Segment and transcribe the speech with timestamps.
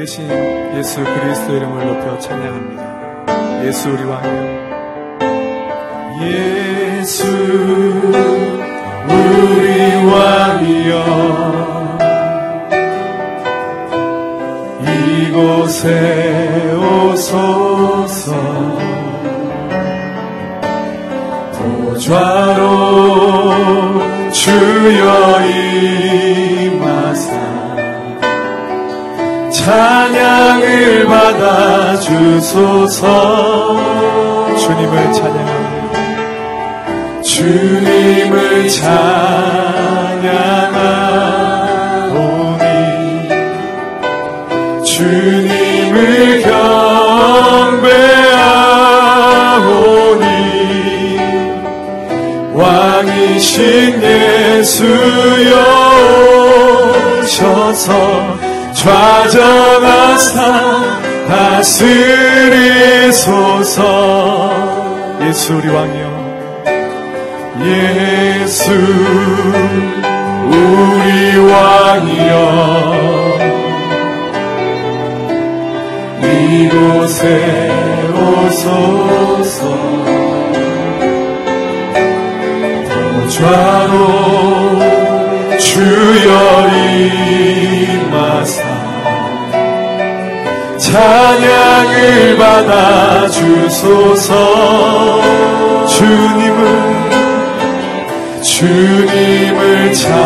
[0.00, 0.26] 되신
[0.78, 3.66] 예수 그리스도 이름을 높여 찬양합니다.
[3.66, 5.20] 예수 우리 왕이여.
[6.22, 7.26] 예수
[9.04, 11.04] 우리 왕이여
[15.28, 15.84] 이곳에
[16.78, 18.32] 오소서
[21.58, 22.62] 보좌로
[24.32, 25.40] 주여
[26.70, 27.28] 임하사
[31.40, 33.06] 받아 주소서
[34.58, 35.98] 주님을 찬양합니다.
[37.22, 39.00] 주님을 찬양하오니
[44.84, 47.80] 주님을 경배하오니
[52.52, 55.54] 왕이신 예수여
[57.22, 57.88] 오셔서
[58.74, 60.36] 좌정하사
[61.30, 63.20] 다스리소서.
[65.22, 66.10] 예수 우리 왕이여.
[67.62, 68.72] 예수
[70.50, 72.34] 우리 왕이여.
[76.24, 77.22] 이곳에
[78.12, 79.60] 오소서.
[82.90, 83.94] 보좌로
[85.58, 86.30] 주여
[86.74, 87.69] 임
[92.10, 94.34] 찬양을 받아 주소서.
[95.86, 97.10] 주님을
[98.42, 100.20] 주님을 찬양하오니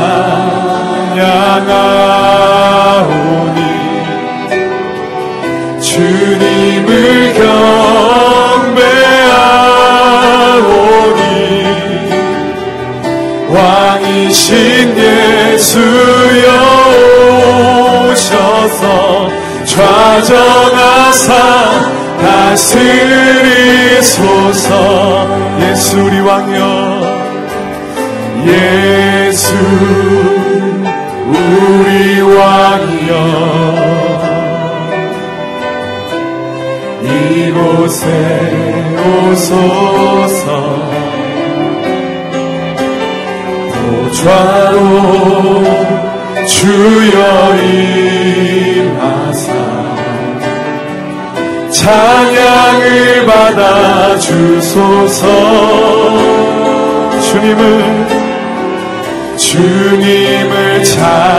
[5.80, 8.84] 주님을 경배하오니
[13.48, 16.73] 왕이신 예수여
[20.24, 21.28] 좌정하사
[22.54, 23.68] 다스리소서.
[25.60, 27.02] 예수 우리 왕여
[28.46, 29.54] 예수
[31.26, 33.12] 우리 왕이여.
[37.02, 38.06] 이곳에
[39.04, 40.46] 오소서.
[43.74, 44.76] 보좌로
[46.46, 47.16] 주여
[48.76, 49.63] 임하사
[51.84, 55.26] 찬양을 받아 주소서.
[57.20, 58.06] 주님을
[59.36, 61.34] 주님을 찬양하오니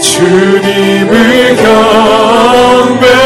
[0.00, 3.18] 주님을 경배하오니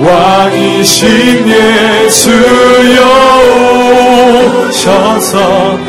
[0.00, 3.00] 왕이신 예수여
[4.68, 5.79] 오셔서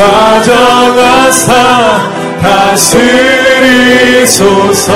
[0.00, 1.52] 좌정하사
[4.00, 4.88] 다스리소서.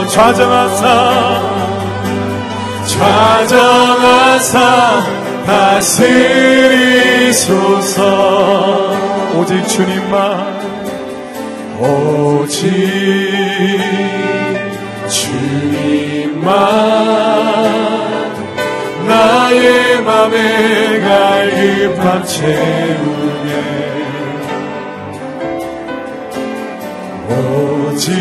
[0.07, 1.41] 좌정하사.
[2.85, 4.57] 좌정하사
[5.46, 6.19] 다스리소서.
[9.35, 10.59] 오직 주님만
[11.80, 12.59] 오직
[15.07, 16.50] 주님만
[19.07, 23.19] 나의 맘에 갈급함 채우
[28.00, 28.16] 오직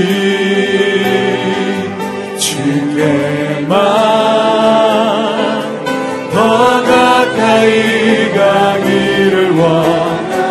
[2.41, 3.79] 주께만
[6.33, 9.63] 더 가까이 가기를 원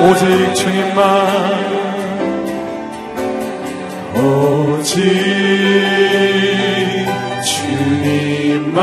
[0.10, 1.04] 오직 주님만
[4.16, 4.96] 오직
[7.44, 8.82] 주님만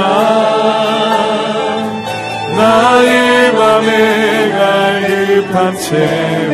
[2.54, 6.52] 나의 맘에 갈급함 채우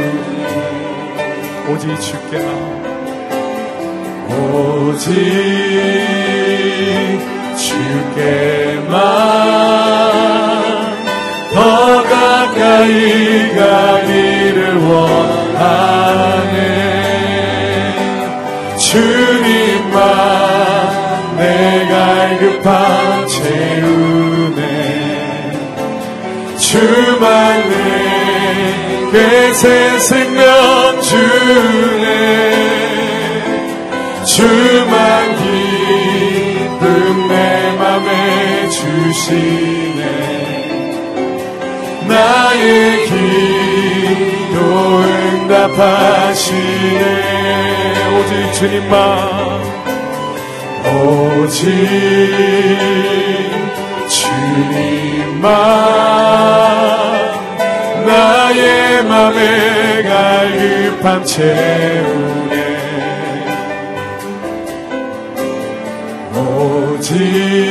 [1.73, 3.00] 오직 주께만
[4.31, 5.11] 오직
[7.56, 8.91] 주께만
[11.53, 14.56] 더 가까이 가기를
[14.87, 16.61] 원하네.
[18.79, 20.00] 주님만
[21.37, 24.61] 내 갈급함 채우네
[26.59, 27.81] 주만 내
[29.12, 30.60] 내새 생명
[39.31, 40.03] 주시네
[42.09, 44.59] 나의 기도
[45.47, 46.50] 응답하시네.
[48.17, 48.93] 오직 주님만.
[51.06, 51.62] 오직
[54.09, 55.44] 주님만.
[58.06, 62.55] 나의 맘에 갈급함 채우네
[66.35, 67.70] 오직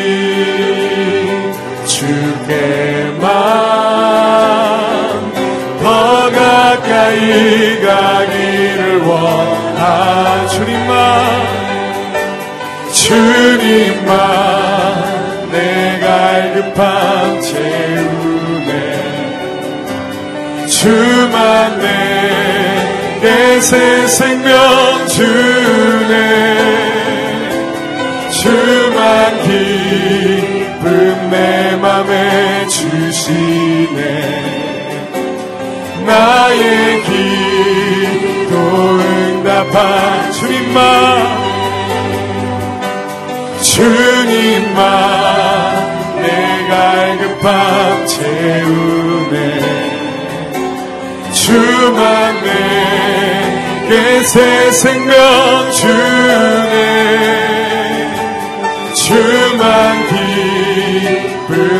[9.79, 11.47] 원하 주님만
[12.91, 14.11] 주님만
[15.51, 18.71] 내 갈급함 채우네
[20.67, 26.78] 주만 내게 새 생명 주네
[39.79, 41.39] 응답한 주님만
[43.61, 44.81] 주님만
[46.21, 49.37] 내 갈급함 채우네
[51.31, 52.35] 주만
[53.87, 57.39] 내게 새 생명 주네.
[58.93, 61.78] 주만 기쁨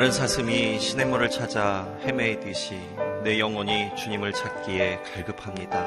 [0.00, 2.80] 마른 사슴이 시냇물을 찾아 헤매이듯이
[3.22, 5.78] 내 영혼이 주님을 찾기에 갈급합니다.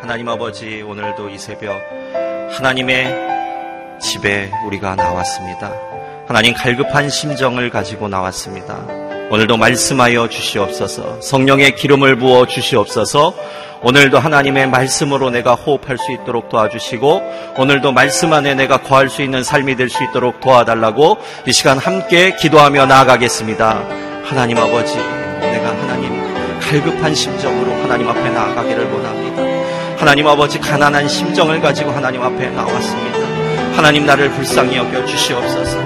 [0.00, 1.78] 하나님 아버지 오늘도 이 새벽
[2.50, 5.74] 하나님의 집에 우리가 나왔습니다.
[6.26, 8.86] 하나님 갈급한 심정을 가지고 나왔습니다.
[9.30, 13.34] 오늘도 말씀하여 주시옵소서 성령의 기름을 부어 주시옵소서
[13.82, 19.44] 오늘도 하나님의 말씀으로 내가 호흡할 수 있도록 도와주시고 오늘도 말씀 안에 내가 거할 수 있는
[19.44, 23.82] 삶이 될 수 있도록 도와달라고 이 시간 함께 기도하며 나아가겠습니다.
[24.24, 29.42] 하나님 아버지 내가 하나님 갈급한 심정으로 하나님 앞에 나아가기를 원합니다.
[29.98, 33.18] 하나님 아버지 가난한 심정을 가지고 하나님 앞에 나왔습니다.
[33.74, 35.78] 하나님 나를 불쌍히 여겨 주시옵소서.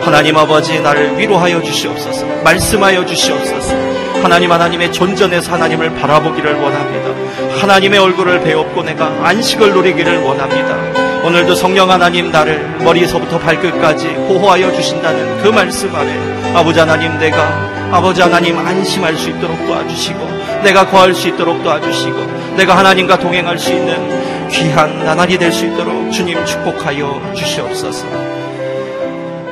[0.00, 2.24] 하나님 아버지 나를 위로하여 주시옵소서.
[2.42, 3.89] 말씀하여 주시옵소서.
[4.22, 7.60] 하나님 하나님의 존전에서 하나님을 바라보기를 원합니다.
[7.60, 10.76] 하나님의 얼굴을 배웠고 내가 안식을 누리기를 원합니다.
[11.24, 18.22] 오늘도 성령 하나님 나를 머리에서부터 발끝까지 보호하여 주신다는 그 말씀 안에 아버지 하나님 내가 아버지
[18.22, 24.48] 하나님 안심할 수 있도록 도와주시고 내가 거할 수 있도록 도와주시고 내가 하나님과 동행할 수 있는
[24.48, 28.06] 귀한 나날이 될 수 있도록 주님 축복하여 주시옵소서.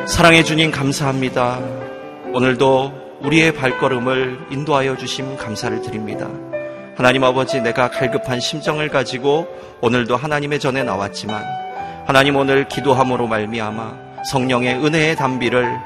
[0.06, 1.58] 사랑해 주님 감사합니다.
[2.32, 6.28] 오늘도 우리의 발걸음을 인도하여 주심 감사를 드립니다.
[6.96, 9.46] 하나님 아버지 내가 갈급한 심정을 가지고
[9.80, 11.44] 오늘도 하나님의 전에 나왔지만
[12.06, 15.78] 하나님 오늘 기도함으로 말미암아 성령의 은혜의 담비를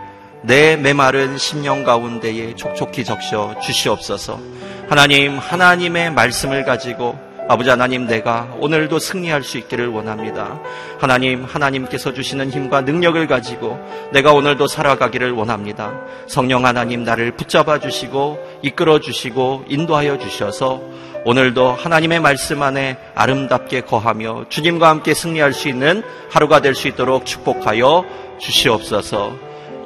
[0.43, 4.41] 내 메마른 심령 가운데에 촉촉히 적셔 주시옵소서.
[4.89, 7.19] 하나님 하나님의 말씀을 가지고
[7.49, 10.61] 아버지 하나님 내가 오늘도 승리할 수 있기를 원합니다.
[10.99, 13.79] 하나님 하나님께서 주시는 힘과 능력을 가지고
[14.13, 15.93] 내가 오늘도 살아가기를 원합니다.
[16.27, 20.81] 성령 하나님 나를 붙잡아 주시고 이끌어 주시고 인도하여 주셔서
[21.25, 27.27] 오늘도 하나님의 말씀 안에 아름답게 거하며 주님과 함께 승리할 수 있는 하루가 될 수 있도록
[27.27, 28.05] 축복하여
[28.41, 29.33] 주시옵소서.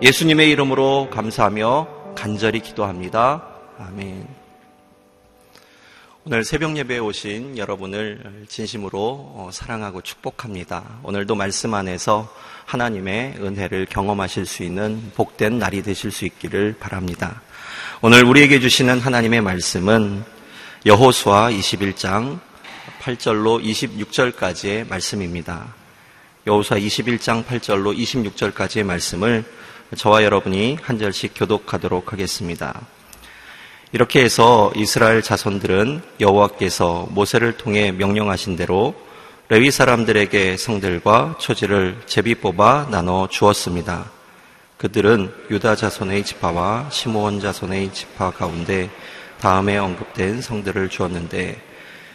[0.03, 3.43] 예수님의 이름으로 감사하며 간절히 기도합니다.
[3.79, 4.36] 아멘.
[6.29, 8.99] 오늘 새벽 예배에 오신 여러분을 진심으로
[9.37, 10.99] 어, 사랑하고 축복합니다.
[11.05, 17.43] 오늘도 말씀 안에서 하나님의 은혜를 경험하실 수 있는 복된 날이 되실 수 있기를 바랍니다.
[18.03, 20.25] 오늘 우리에게 주시는 하나님의 말씀은
[20.85, 22.41] 여호수아 21장
[23.03, 25.77] 8절로 26절까지의 말씀입니다.
[26.45, 29.45] 여호수아 21장 8절로 26절까지의 말씀을
[29.97, 32.85] 저와 여러분이 한 절씩 교독하도록 하겠습니다.
[33.93, 38.95] 이렇게 해서 이스라엘 자손들은 여호와께서 모세를 통해 명령하신 대로
[39.49, 44.11] 레위 사람들에게 성들과 초지를 제비 뽑아 나눠 주었습니다.
[44.77, 48.91] 그들은 유다 자손의 지파와 시므온 자손의 지파 가운데
[49.41, 51.63] 다음에 언급된 성들을 주었는데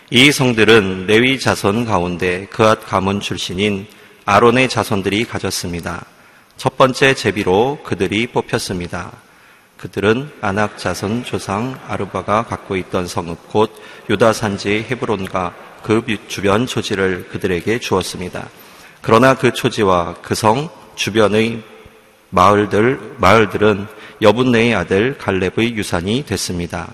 [0.09, 3.87] 이 성들은 레위 자손 가운데 그앗 가문 출신인
[4.25, 6.05] 아론의 자손들이 가졌습니다.
[6.57, 9.13] 첫 번째 제비로 그들이 뽑혔습니다.
[9.81, 13.71] 그들은 아낙 자손 조상 아르바가 갖고 있던 성읍 곧
[14.11, 18.47] 유다 산지 헤브론과 그 주변 초지를 그들에게 주었습니다.
[19.01, 21.63] 그러나 그 초지와 그 성 주변의
[22.29, 23.87] 마을들 마을들은
[24.21, 26.93] 여분네의 아들 갈렙의 유산이 됐습니다.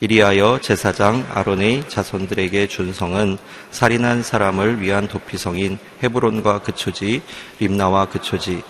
[0.00, 3.38] 이리하여 제사장 아론의 자손들에게 준 성은
[3.70, 7.22] 살인한 사람을 위한 도피성인 헤브론과 그 초지,
[7.58, 8.62] 림나와 그 초지,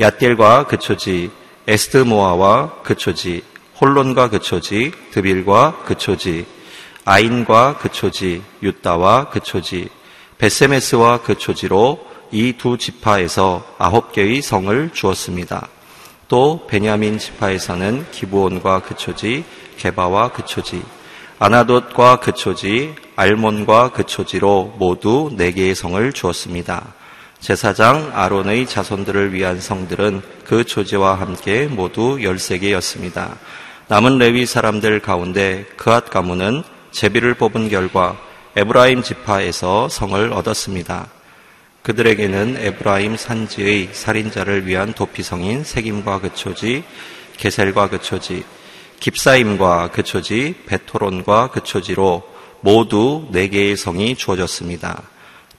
[0.00, 1.30] 야델과 그 초지,
[1.66, 3.42] 에스드모아와 그 초지,
[3.80, 6.46] 홀론과 그 초지, 드빌과 그 초지,
[7.04, 9.88] 아인과 그 초지, 유다와 그 초지,
[10.38, 15.68] 베세메스와 그 초지로 이 두 지파에서 아홉 개의 성을 주었습니다.
[16.28, 19.44] 또 베냐민 지파에서는 기브온과 그 초지,
[19.78, 20.82] 게바와 그 초지,
[21.38, 26.94] 아나돗과 그 초지, 알몬과 그 초지로 모두 네 개의 성을 주었습니다.
[27.40, 33.36] 제사장 아론의 자손들을 위한 성들은 그 초지와 함께 모두 13개였습니다.
[33.88, 38.16] 남은 레위 사람들 가운데 그핫 가문은 제비를 뽑은 결과
[38.56, 41.08] 에브라임 지파에서 성을 얻었습니다.
[41.82, 46.82] 그들에게는 에브라임 산지의 살인자를 위한 도피성인 세겜과 그 초지,
[47.36, 48.42] 게셀과 그 초지,
[48.98, 52.24] 깁사임과 그 초지, 벧호론과 그 초지로
[52.60, 55.02] 모두 네 개의 성이 주어졌습니다.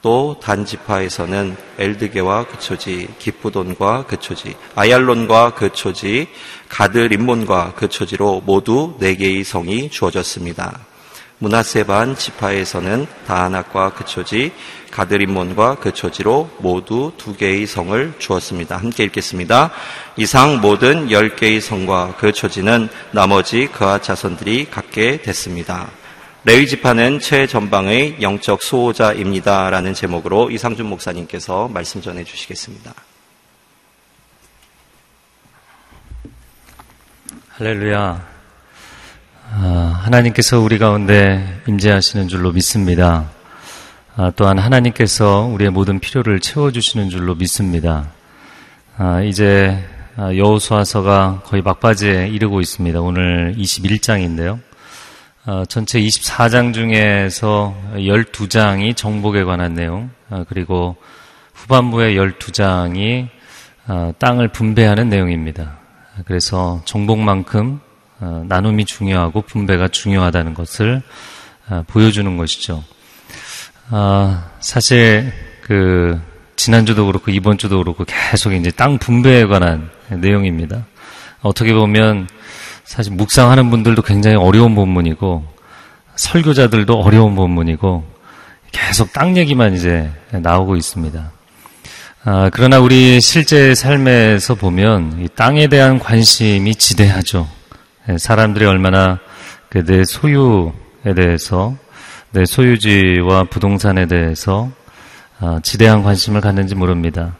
[0.00, 6.28] 또 단지파에서는 엘드게와 그 초지, 깁브돈과 그 초지, 아얄론과 그 초지,
[6.68, 10.78] 가드 림몬과 그 초지로 모두 네 개의 성이 주어졌습니다.
[11.40, 14.52] 문하세반 지파에서는 다하낙과 그 초지,
[14.90, 18.76] 가드 림몬과 그 초지로 모두 두 개의 성을 주었습니다.
[18.76, 19.70] 함께 읽겠습니다.
[20.16, 25.90] 이상 모든 열 개의 성과 그 초지는 나머지 그와 자손들이 갖게 됐습니다.
[26.48, 32.94] 레위 지파는 최전방의 영적 수호자입니다라는 제목으로 이상준 목사님께서 말씀 전해 주시겠습니다.
[37.50, 38.26] 할렐루야.
[39.50, 43.28] 아, 하나님께서 우리 가운데 임재하시는 줄로 믿습니다.
[44.16, 48.08] 아, 또한 하나님께서 우리의 모든 필요를 채워주시는 줄로 믿습니다.
[48.96, 49.86] 아, 이제
[50.16, 53.02] 여호수아서가 거의 막바지에 이르고 있습니다.
[53.02, 54.66] 오늘 21장인데요.
[55.48, 60.96] 어, 전체 24장 중에서 12장이 정복에 관한 내용, 어, 그리고
[61.54, 63.28] 후반부의 12장이
[63.86, 65.78] 어, 땅을 분배하는 내용입니다.
[66.26, 67.80] 그래서 정복만큼
[68.46, 71.00] 나눔이 중요하고 분배가 중요하다는 것을
[71.86, 72.82] 보여주는 것이죠.
[74.58, 76.20] 사실 그
[76.56, 80.84] 지난주도 그렇고 이번 주도 그렇고 계속 이제 땅 분배에 관한 내용입니다.
[81.40, 82.26] 어떻게 보면
[82.88, 85.44] 사실 묵상하는 분들도 굉장히 어려운 본문이고
[86.16, 88.02] 설교자들도 어려운 본문이고
[88.72, 91.30] 계속 땅 얘기만 이제 나오고 있습니다.
[92.24, 97.46] 아, 그러나 우리 실제 삶에서 보면 이 땅에 대한 관심이 지대하죠.
[98.08, 99.18] 예, 사람들이 얼마나
[99.68, 100.72] 그내 소유에
[101.14, 101.76] 대해서
[102.30, 104.70] 내 소유지와 부동산에 대해서
[105.40, 107.36] 아, 지대한 관심을 갖는지 모릅니다.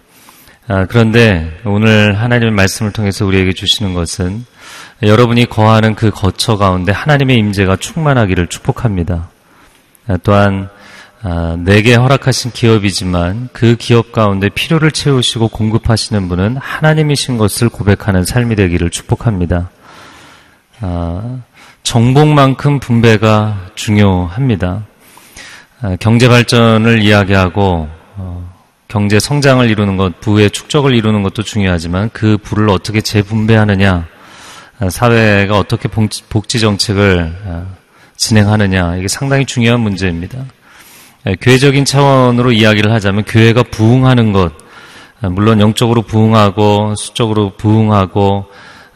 [0.66, 4.44] 아, 그런데 오늘 하나님의 말씀을 통해서 우리에게 주시는 것은
[5.02, 9.28] 여러분이 거하는 그 거처 가운데 하나님의 임재가 충만하기를 축복합니다.
[10.08, 10.68] 아, 또한
[11.22, 18.56] 아, 내게 허락하신 기업이지만 그 기업 가운데 필요를 채우시고 공급하시는 분은 하나님이신 것을 고백하는 삶이
[18.56, 19.70] 되기를 축복합니다.
[20.80, 21.38] 아,
[21.82, 24.84] 정복만큼 분배가 중요합니다.
[26.00, 28.52] 경제 발전을 이야기하고 어,
[28.88, 34.06] 경제 성장을 이루는 것, 부의 축적을 이루는 것도 중요하지만 그 부를 어떻게 재분배하느냐,
[34.88, 37.76] 사회가 어떻게 복지 정책을 어,
[38.16, 40.44] 진행하느냐 이게 상당히 중요한 문제입니다.
[41.26, 44.52] 예, 교회적인 차원으로 이야기를 하자면 교회가 부흥하는 것,
[45.20, 48.46] 어, 물론 영적으로 부흥하고 수적으로 부흥하고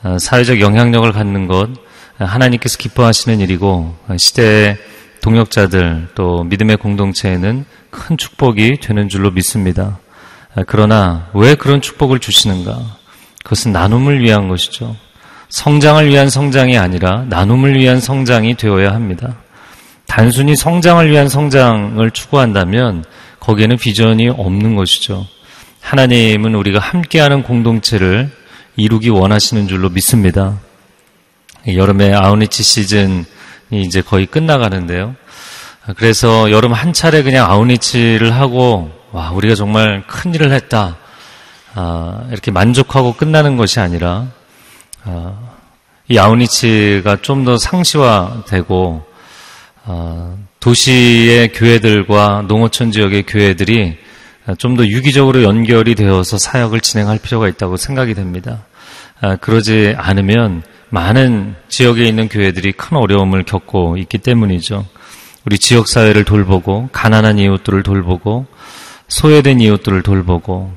[0.05, 1.69] 어, 사회적 영향력을 갖는 것
[2.17, 4.77] 하나님께서 기뻐하시는 일이고 시대의
[5.23, 9.99] 동역자들 또 믿음의 공동체에는 큰 축복이 되는 줄로 믿습니다.
[10.67, 12.79] 그러나 왜 그런 축복을 주시는가?
[13.43, 14.95] 그것은 나눔을 위한 것이죠.
[15.52, 19.37] 성장을 위한 성장이 아니라 나눔을 위한 성장이 되어야 합니다.
[20.06, 23.04] 단순히 성장을 위한 성장을 추구한다면
[23.38, 25.26] 거기에는 비전이 없는 것이죠.
[25.82, 28.30] 하나님은 우리가 함께하는 공동체를
[28.76, 30.59] 이루기 원하시는 줄로 믿습니다.
[31.66, 33.26] 여름의 아우니치 시즌이
[33.73, 35.14] 이제 거의 끝나가는데요.
[35.99, 40.97] 그래서 여름 한 차례 그냥 아우니치를 하고 와 우리가 정말 큰 일을 했다
[41.75, 44.28] 아, 이렇게 만족하고 끝나는 것이 아니라
[45.04, 45.56] 어,
[46.09, 49.02] 이 아우니치가 좀 더 상시화되고
[49.85, 53.99] 어, 도시의 교회들과 농어촌 지역의 교회들이
[54.59, 58.64] 좀 더 유기적으로 연결이 되어서 사역을 진행할 필요가 있다고 생각이 됩니다.
[59.21, 64.85] 아, 그러지 않으면 많은 지역에 있는 교회들이 큰 어려움을 겪고 있기 때문이죠.
[65.47, 68.47] 우리 지역 사회를 돌보고 가난한 이웃들을 돌보고
[69.09, 70.73] 소외된 이웃들을 돌보고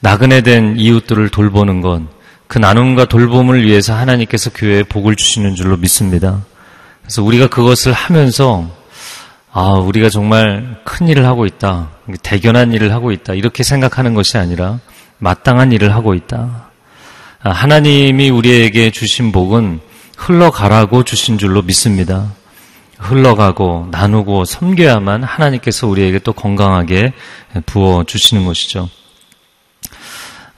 [0.00, 2.08] 나그네된 이웃들을 돌보는 건
[2.48, 6.42] 그 나눔과 돌봄을 위해서 하나님께서 교회에 복을 주시는 줄로 믿습니다.
[7.02, 8.68] 그래서 우리가 그것을 하면서
[9.52, 11.90] 아, 우리가 정말 큰 일을 하고 있다.
[12.22, 13.34] 대견한 일을 하고 있다.
[13.34, 14.78] 이렇게 생각하는 것이 아니라
[15.18, 16.70] 마땅한 일을 하고 있다.
[17.42, 19.80] 아, 하나님이 우리에게 주신 복은
[20.16, 22.32] 흘러가라고 주신 줄로 믿습니다.
[22.98, 27.12] 흘러가고 나누고 섬겨야만 하나님께서 우리에게 또 건강하게
[27.66, 28.88] 부어 주시는 것이죠.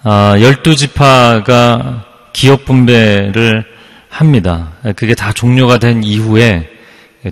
[0.03, 3.65] 아, 열두 지파가 기업 분배를
[4.09, 4.73] 합니다.
[4.97, 6.71] 그게 다 종료가 된 이후에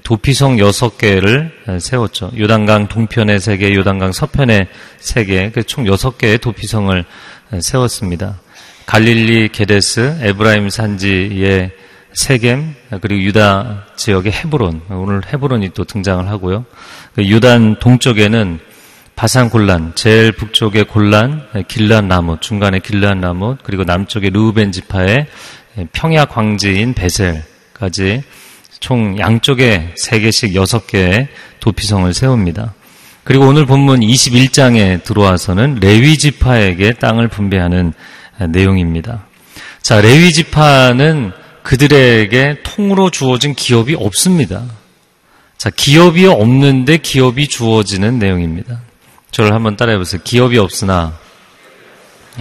[0.02, 2.30] 도피성 여섯 개를 세웠죠.
[2.37, 7.04] 요단강 동편에 세 개, 요단강 서편에 세 개, 그총 여섯 개의 도피성을
[7.58, 8.38] 세웠습니다.
[8.84, 11.70] 갈릴리 게데스, 에브라임 산지의
[12.12, 16.66] 세겜 그리고 유다 지역의 헤브론 오늘 헤브론이 또 등장을 하고요.
[17.14, 18.60] 그 유단 동쪽에는
[19.18, 25.26] 바산 골란, 제일 북쪽의 골란, 길란 나무, 중간에 길란 나무, 그리고 남쪽의 루벤 지파의
[25.92, 28.22] 평야 광지인 베셀까지
[28.78, 31.26] 총 양쪽에 세 개씩 여섯 개의
[31.58, 32.75] 도피성을 세웁니다.
[33.25, 37.94] 그리고 오늘 본문 21장에 들어와서는 레위 지파에게 땅을 분배하는
[38.50, 39.26] 내용입니다.
[39.82, 41.32] 자, 레위 지파는
[41.64, 44.62] 그들에게 통으로 주어진 기업이 없습니다.
[45.56, 48.82] 자, 기업이 없는데 기업이 주어지는 내용입니다.
[49.30, 50.20] 저를 한번 따라해 보세요.
[50.25, 51.18] 기업이 없으나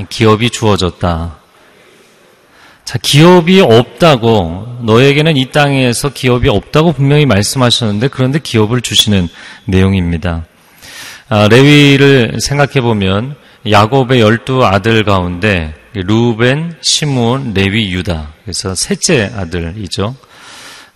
[0.10, 1.38] 기업이 주어졌다.
[2.86, 9.27] 자, 기업이 없다고 너에게는 이 땅에서 기업이 없다고 분명히 말씀하셨는데 그런데 기업을 주시는
[9.65, 10.46] 내용입니다.
[11.27, 13.36] 아, 레위를 생각해 보면
[13.70, 18.33] 야곱의 열두 아들 가운데 루벤, 시므온, 레위, 유다.
[18.44, 20.16] 그래서 셋째 아들이죠.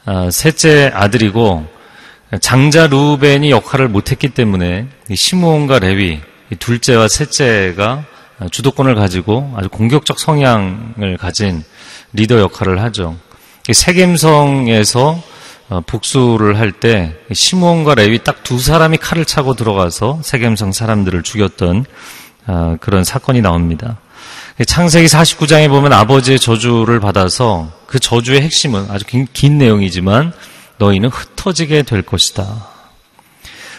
[0.05, 1.67] 아, 셋째 아들이고
[2.39, 6.21] 장자 루벤이 역할을 못했기 때문에 시므온과 레위
[6.59, 8.05] 둘째와 셋째가
[8.51, 11.63] 주도권을 가지고 아주 공격적 성향을 가진
[12.13, 13.17] 리더 역할을 하죠.
[13.71, 15.21] 세겜성에서
[15.69, 21.85] 어, 복수를 할 때 시므온과 레위 딱 두 사람이 칼을 차고 들어가서 세겜성 사람들을 죽였던
[22.47, 23.97] 아, 그런 사건이 나옵니다.
[24.65, 30.33] 창세기 49장에 보면 아버지의 저주를 받아서 그 저주의 핵심은 아주 긴, 긴 내용이지만
[30.81, 32.67] 너희는 흩어지게 될 것이다.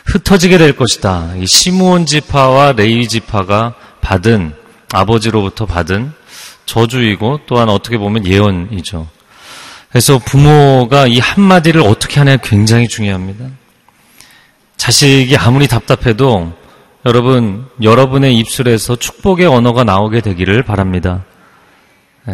[0.05, 1.35] 흩어지게 될 것이다.
[1.37, 4.55] 이 시므온 지파와 레이 지파가 받은
[4.93, 6.12] 아버지로부터 받은
[6.65, 9.09] 저주이고 또한 어떻게 보면 예언이죠.
[9.91, 13.47] 그래서 부모가 이 한마디를 어떻게 하냐 굉장히 중요합니다.
[14.77, 16.53] 자식이 아무리 답답해도
[17.05, 21.25] 여러분, 여러분의 입술에서 축복의 언어가 나오게 되기를 바랍니다.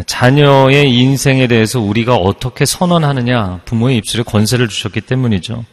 [0.05, 5.65] 자녀의 인생에 대해서 우리가 어떻게 선언하느냐 부모의 입술에 권세를 주셨기 때문이죠.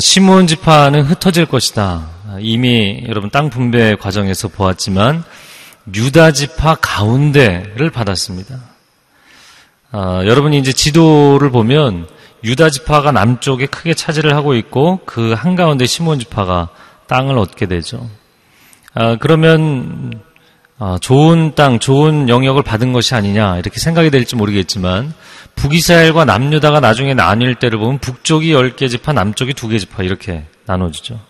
[0.00, 2.08] 시몬 지파는 흩어질 것이다.
[2.40, 5.24] 이미 여러분 땅 분배 과정에서 보았지만
[5.94, 8.58] 유다 지파 가운데를 받았습니다.
[9.90, 12.08] 아, 여러분이 이제 지도를 보면
[12.44, 16.70] 유다 지파가 남쪽에 크게 차지를 하고 있고 그 한가운데 시몬 지파가
[17.08, 18.08] 땅을 얻게 되죠.
[18.94, 20.22] 아, 그러면
[20.78, 25.14] 아, 좋은 땅, 좋은 영역을 받은 것이 아니냐 이렇게 생각이 될지 모르겠지만
[25.54, 31.20] 북이스라엘과 남유다가 나중에 나뉠 때를 보면 북쪽이 10개 지파, 남쪽이 2개 지파 이렇게 나눠지죠.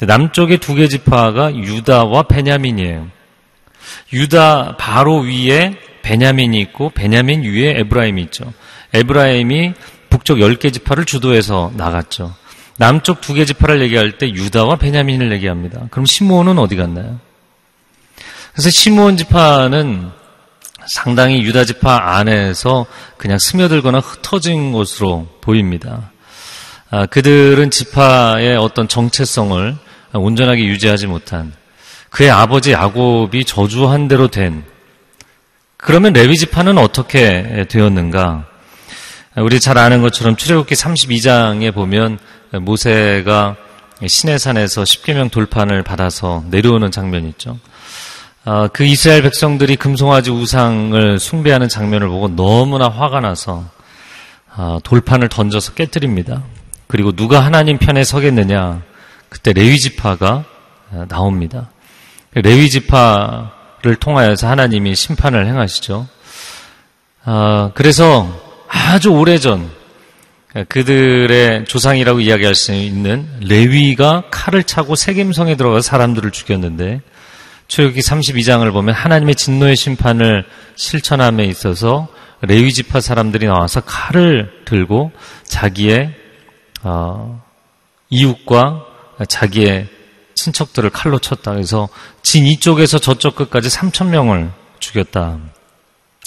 [0.00, 3.08] 남쪽의 2개 지파가 유다와 베냐민이에요.
[4.12, 8.52] 유다 바로 위에 베냐민이 있고 베냐민 위에 에브라임이 있죠.
[8.94, 9.74] 에브라임이
[10.08, 12.34] 북쪽 10개 지파를 주도해서 나갔죠.
[12.78, 15.86] 남쪽 두개 지파를 얘기할 때 유다와 베냐민을 얘기합니다.
[15.90, 17.18] 그럼 시므온은 어디 갔나요?
[18.58, 20.10] 그래서 시므온 지파는
[20.88, 26.10] 상당히 유다 지파 안에서 그냥 스며들거나 흩어진 것으로 보입니다.
[26.90, 29.76] 아, 그들은 지파의 어떤 정체성을
[30.12, 31.52] 온전하게 유지하지 못한
[32.10, 34.64] 그의 아버지 야곱이 저주한 대로 된
[35.76, 38.44] 그러면 레위 지파는 어떻게 되었는가?
[39.36, 42.18] 우리 잘 아는 것처럼 출애굽기 32장에 보면
[42.50, 43.54] 모세가
[44.04, 47.56] 시내산에서 10개명 돌판을 받아서 내려오는 장면이 있죠.
[48.50, 53.66] 아, 그 이스라엘 백성들이 금송아지 우상을 숭배하는 장면을 보고 너무나 화가 나서
[54.56, 56.44] 아, 돌판을 던져서 깨뜨립니다.
[56.86, 58.80] 그리고 누가 하나님 편에 서겠느냐?
[59.28, 60.46] 그때 레위 지파가
[60.90, 61.68] 아, 나옵니다.
[62.32, 66.08] 레위 지파를 통하여서 하나님이 심판을 행하시죠.
[67.74, 68.34] 그래서
[68.66, 69.70] 아주 오래전
[70.68, 77.02] 그들의 조상이라고 이야기할 수 있는 레위가 칼을 차고 세겜성에 들어가 사람들을 죽였는데
[77.68, 80.44] 출애굽기 32장을 보면 하나님의 진노의 심판을
[80.76, 82.08] 실천함에 있어서
[82.40, 85.12] 레위 지파 사람들이 나와서 칼을 들고
[85.44, 86.14] 자기의
[86.82, 87.42] 어,
[88.10, 88.84] 이웃과
[89.28, 89.88] 자기의
[90.34, 91.52] 친척들을 칼로 쳤다.
[91.52, 91.88] 그래서
[92.22, 95.38] 진 이쪽에서 저쪽 끝까지 3천 명을 죽였다.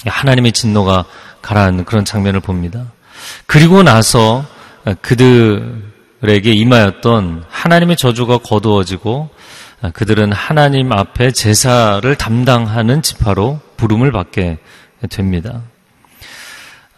[0.05, 1.05] 하나님의 진노가
[1.41, 2.91] 가라앉는 그런 장면을 봅니다.
[3.45, 4.45] 그리고 나서
[5.01, 9.29] 그들에게 임하였던 하나님의 저주가 거두어지고
[9.89, 14.59] 그들은 하나님 앞에 제사를 담당하는 지파로 부름을 받게
[15.09, 15.63] 됩니다.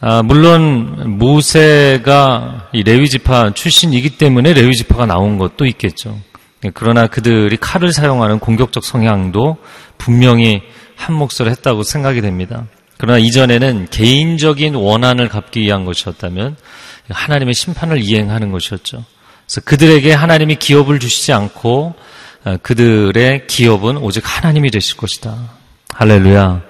[0.02, 6.20] 아, 물론 모세가 이 레위 지파 출신이기 때문에 레위 지파가 나온 것도 있겠죠.
[6.74, 9.58] 그러나 그들이 칼을 사용하는 공격적 성향도
[9.98, 10.62] 분명히
[10.96, 12.66] 한 몫을 했다고 생각이 됩니다.
[12.98, 16.58] 그러나 이전에는 개인적인 원한을 갚기 위한 것이었다면
[17.10, 19.04] 하나님의 심판을 이행하는 것이었죠.
[19.46, 21.96] 그래서 그들에게 하나님이 기업을 주시지 않고 어,
[22.62, 25.52] 그들의 기업은 오직 하나님이 되실 것이다.
[25.94, 26.62] 할렐루야.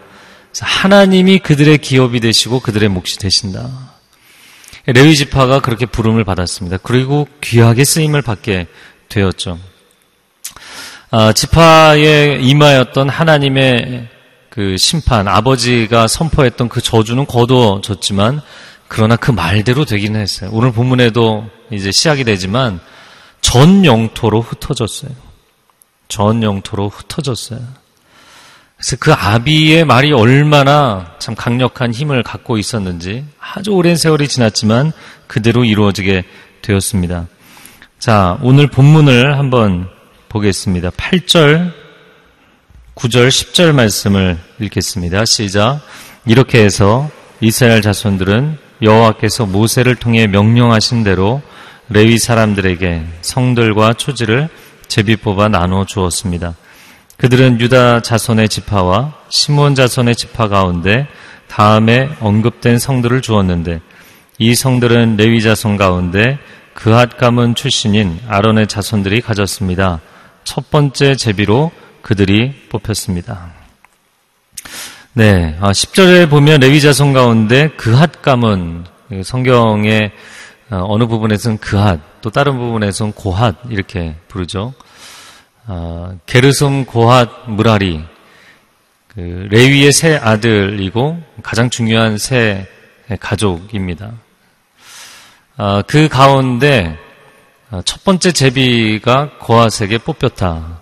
[0.62, 3.70] 하나님이 그들의 기업이 되시고 그들의 몫이 되신다.
[4.86, 6.78] 레위 지파가 그렇게 부름을 받았습니다.
[6.84, 8.68] 그리고 귀하게 쓰임을 받게
[9.10, 9.60] 되었죠.
[11.10, 14.10] 아, 지파에 임하였던 하나님의
[14.50, 18.42] 그 심판, 아버지가 선포했던 그 저주는 거두어졌지만,
[18.88, 20.50] 그러나 그 말대로 되기는 했어요.
[20.54, 22.80] 오늘 본문에도 이제 시작이 되지만,
[23.42, 25.12] 전 영토로 흩어졌어요.
[26.14, 27.60] 전 영토로 흩어졌어요.
[28.78, 34.92] 그래서 그 아비의 말이 얼마나 참 강력한 힘을 갖고 있었는지 아주 오랜 세월이 지났지만
[35.26, 36.24] 그대로 이루어지게
[36.62, 37.26] 되었습니다.
[37.98, 39.90] 자, 오늘 본문을 한번
[40.30, 40.92] 보겠습니다.
[40.92, 41.74] 8절
[42.94, 45.26] 9절, 10절 말씀을 읽겠습니다.
[45.26, 45.82] 시작.
[46.28, 47.10] 이렇게 해서
[47.42, 51.42] 이스라엘 자손들은 여호와께서 모세를 통해 명령하신 대로
[51.90, 54.50] 레위 사람들에게 성들과 초지를
[54.88, 56.56] 제비 뽑아 나누어 주었습니다.
[57.18, 61.08] 그들은 유다 자손의 지파와 시몬 자손의 지파 가운데
[61.48, 63.80] 다음에 언급된 성들을 주었는데
[64.40, 66.40] 이 성들은 레위 자손 가운데
[66.74, 70.02] 그핫 가문 출신인 아론의 자손들이 가졌습니다.
[70.44, 73.52] 첫 번째 제비로 그들이 뽑혔습니다.
[75.14, 78.86] 네, 10절에 아, 보면 레위 자손 가운데 그핫 가문
[79.24, 80.12] 성경의
[80.72, 84.74] 어, 어느 부분에서는 그핫 또 다른 부분에서는 고핫 이렇게 부르죠.
[85.68, 88.02] 어, 게르솜 고핫 무라리
[89.10, 92.66] 그 레위의 세 아들이고 가장 중요한 세
[93.20, 94.14] 가족입니다.
[95.58, 96.98] 어, 그 가운데
[97.84, 100.80] 첫 번째 제비가 고핫에게 뽑혔다.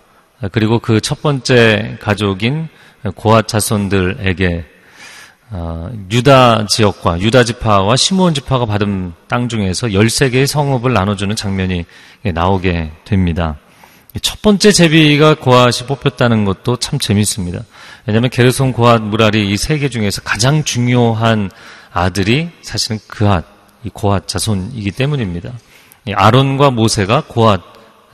[0.52, 2.68] 그리고 그 첫 번째 가족인
[3.16, 4.81] 고핫 자손들에게 어,
[6.12, 11.86] 유다 지역과 유다 지파와 시므온 지파가 받은 땅 중에서 13개의 성읍을 나눠주는 장면이
[12.34, 13.58] 나오게 됩니다.
[14.22, 17.64] 첫 번째 제비가 고핫이 뽑혔다는 것도 참 재밌습니다.
[18.06, 21.50] 왜냐하면 게르손, 고핫, 무라리 이 세 개 중에서 가장 중요한
[21.94, 23.46] 아들이 사실은 그핫,
[23.84, 25.54] 이 고핫 자손이기 때문입니다.
[26.14, 27.62] 아론과 모세가 고핫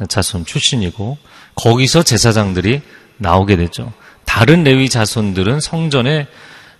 [0.09, 1.17] 자손 출신이고
[1.55, 2.81] 거기서 제사장들이
[3.17, 3.91] 나오게 되죠.
[4.25, 6.27] 다른 레위 자손들은 성전의 어,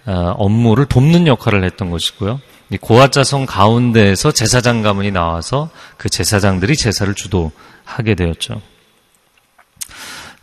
[0.07, 2.39] 업무를 돕는 역할을 했던 것이고요.
[2.81, 8.61] 고핫 자손 가운데에서 제사장 가문이 나와서 그 제사장들이 제사를 주도하게 되었죠.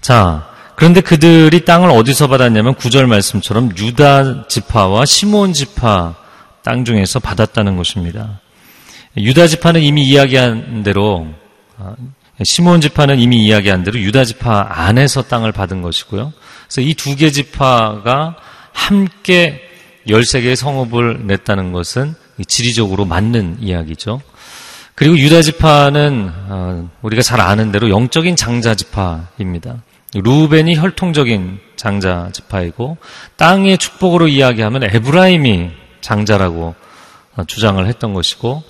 [0.01, 6.15] 자, 그런데 그들이 땅을 어디서 받았냐면 구절 말씀처럼 유다 지파와 시몬 지파
[6.63, 8.41] 땅 중에서 받았다는 것입니다.
[9.17, 11.29] 유다 지파는 이미 이야기한 대로
[11.79, 11.95] 아,
[12.43, 16.33] 시몬 지파는 이미 이야기한 대로 유다 지파 안에서 땅을 받은 것이고요.
[16.67, 18.37] 그래서 이 두 개 지파가
[18.75, 19.63] 함께
[20.07, 22.15] 13개의 성읍을 냈다는 것은
[22.47, 24.21] 지리적으로 맞는 이야기죠.
[24.95, 29.83] 그리고 유다 지파는 어, 우리가 잘 아는 대로 영적인 장자 지파입니다.
[30.15, 32.99] 루벤이 혈통적인 장자 지파이고
[33.37, 36.75] 땅의 축복으로 이야기하면 에브라임이 장자라고
[37.49, 38.63] 주장을 했던 것이고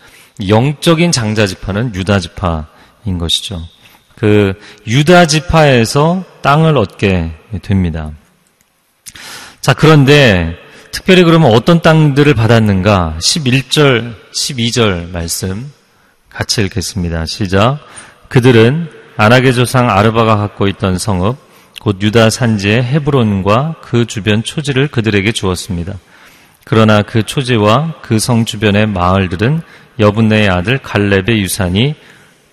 [0.49, 3.61] 영적인 장자 지파는 유다 지파인 것이죠.
[4.17, 4.55] 그
[4.87, 8.13] 유다 지파에서 땅을 얻게 됩니다.
[9.65, 10.59] 자, 그런데
[10.91, 13.17] 특별히 그러면 어떤 땅들을 받았는가?
[13.19, 15.73] 11절, 12절 말씀
[16.29, 17.25] 같이 읽겠습니다.
[17.25, 17.79] 시작.
[18.29, 21.39] 그들은 아낙의 조상 아르바가 갖고 있던 성읍
[21.81, 25.95] 곧 유다 산지의 헤브론과 그 주변 초지를 그들에게 주었습니다.
[26.65, 29.63] 그러나 그 초지와 그 성 주변의 마을들은
[29.99, 31.95] 여분네의 아들 갈렙의 유산이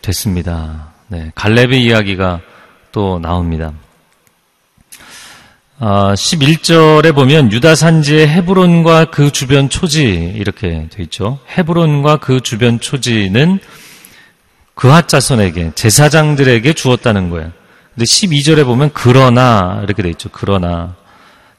[0.02, 0.94] 됐습니다.
[1.10, 2.40] 네, 갈렙의 이야기가
[2.94, 3.74] 또 나옵니다.
[5.84, 11.40] 아, 11절에 보면 유다 산지의 헤브론과 그 주변 초지 이렇게 돼 있죠.
[11.58, 13.58] 헤브론과 그 주변 초지는
[14.76, 17.52] 그핫 자손에게 제사장들에게 주었다는 거예요.
[17.96, 20.30] 근데 12절에 보면 그러나 이렇게 돼 있죠.
[20.32, 20.94] 그러나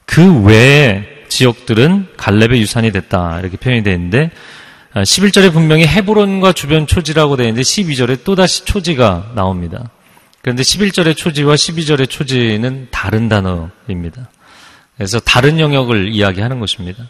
[0.06, 3.40] 그 외에 지역들은 갈렙의 유산이 됐다.
[3.40, 4.30] 이렇게 표현이 되어 있는데
[4.94, 9.90] 11절에 아, 분명히 헤브론과 주변 초지라고 되어 있는데 12절에 또다시 초지가 나옵니다.
[10.42, 14.28] 그런데 11절의 초지와 12절의 초지는 다른 단어입니다.
[14.96, 17.08] 그래서 다른 영역을 이야기하는 것입니다.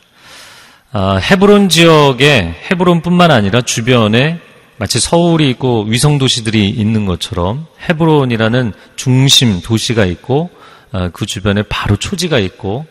[0.93, 4.39] 아, 헤브론 지역에 헤브론뿐만 아니라 주변에
[4.77, 10.51] 마치 서울이 있고 위성 도시들이 있는 것처럼 헤브론이라는 중심 도시가 있고
[10.93, 12.87] 아, 그 주변에 바로 초지가 있고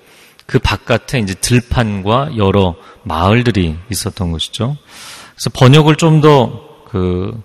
[0.47, 4.75] 그 바깥에 이제 들판과 여러 마을들이 있었던 것이죠.
[5.35, 7.41] 그래서 번역을 좀 더 그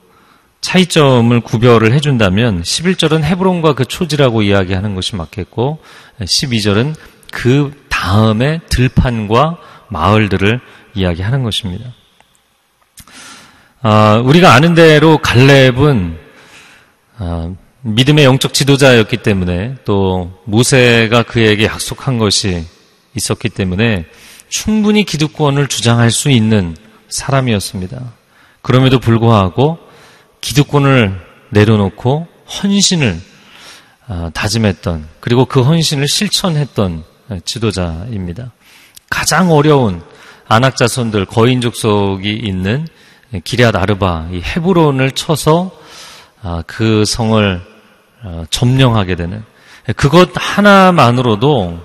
[0.60, 5.78] 차이점을 구별을 해준다면 11절은 헤브론과 그 초지라고 이야기하는 것이 맞겠고
[6.20, 6.94] 12절은
[7.30, 10.60] 그 다음에 들판과 마을들을
[10.94, 11.92] 이야기하는 것입니다.
[13.82, 16.18] 아, 우리가 아는 대로 갈렙은
[17.18, 22.64] 아, 믿음의 영적 지도자였기 때문에 또 모세가 그에게 약속한 것이
[23.14, 24.06] 있었기 때문에
[24.48, 26.76] 충분히 기득권을 주장할 수 있는
[27.08, 28.12] 사람이었습니다.
[28.62, 29.78] 그럼에도 불구하고
[30.40, 31.20] 기득권을
[31.50, 32.26] 내려놓고
[32.62, 33.20] 헌신을
[34.08, 37.04] 아, 다짐했던 그리고 그 헌신을 실천했던
[37.44, 38.52] 지도자입니다.
[39.10, 40.02] 가장 어려운
[40.46, 42.86] 안악자손들 거인 족 속이 있는
[43.42, 45.72] 기리앗 아르바 이 헤브론을 쳐서
[46.42, 47.60] 아, 그 성을
[48.22, 49.44] 어, 점령하게 되는
[49.96, 51.80] 그것 하나만으로도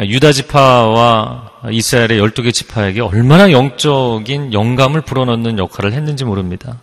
[0.00, 6.80] 유다 지파와 이스라엘의 12개 지파에게 얼마나 영적인 영감을 불어넣는 역할을 했는지 모릅니다.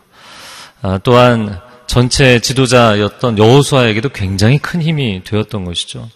[0.83, 6.09] 아, 또한 전체 지도자였던 여호수아에게도 굉장히 큰 힘이 되었던 것이죠.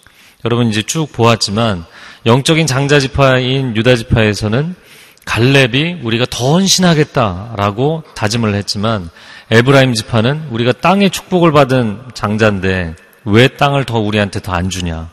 [0.43, 1.85] 여러분 이제 쭉 보았지만
[2.25, 4.75] 영적인 장자 지파인 유다 지파에서는
[5.25, 9.09] 갈렙이 우리가 더 헌신하겠다라고 다짐을 했지만
[9.51, 15.09] 에브라임 지파는 우리가 땅의 축복을 받은 장자인데 왜 땅을 더 우리한테 더 안 주냐?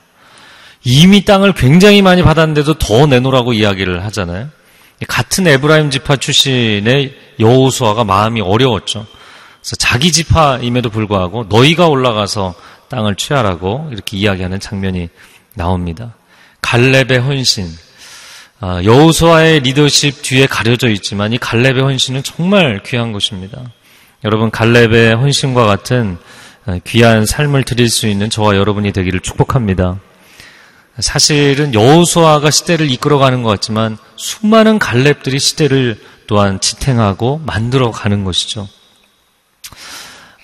[0.82, 4.48] 이미 땅을 굉장히 많이 받았는데도 더 내놓으라고 이야기를 하잖아요.
[5.06, 9.06] 같은 에브라임 지파 출신의 여호수아가 마음이 어려웠죠.
[9.64, 12.54] 그래서 자기 지파임에도 불구하고 너희가 올라가서
[12.90, 15.08] 땅을 취하라고 이렇게 이야기하는 장면이
[15.54, 16.14] 나옵니다.
[16.60, 17.70] 갈렙의 헌신,
[18.60, 23.62] 아, 여호수아의 리더십 뒤에 가려져 있지만 이 갈렙의 헌신은 정말 귀한 것입니다.
[24.22, 26.18] 여러분 갈렙의 헌신과 같은
[26.66, 29.98] 아, 귀한 삶을 드릴 수 있는 저와 여러분이 되기를 축복합니다.
[30.98, 38.68] 사실은 여호수아가 시대를 이끌어가는 것 같지만 수많은 갈렙들이 시대를 또한 지탱하고 만들어가는 것이죠.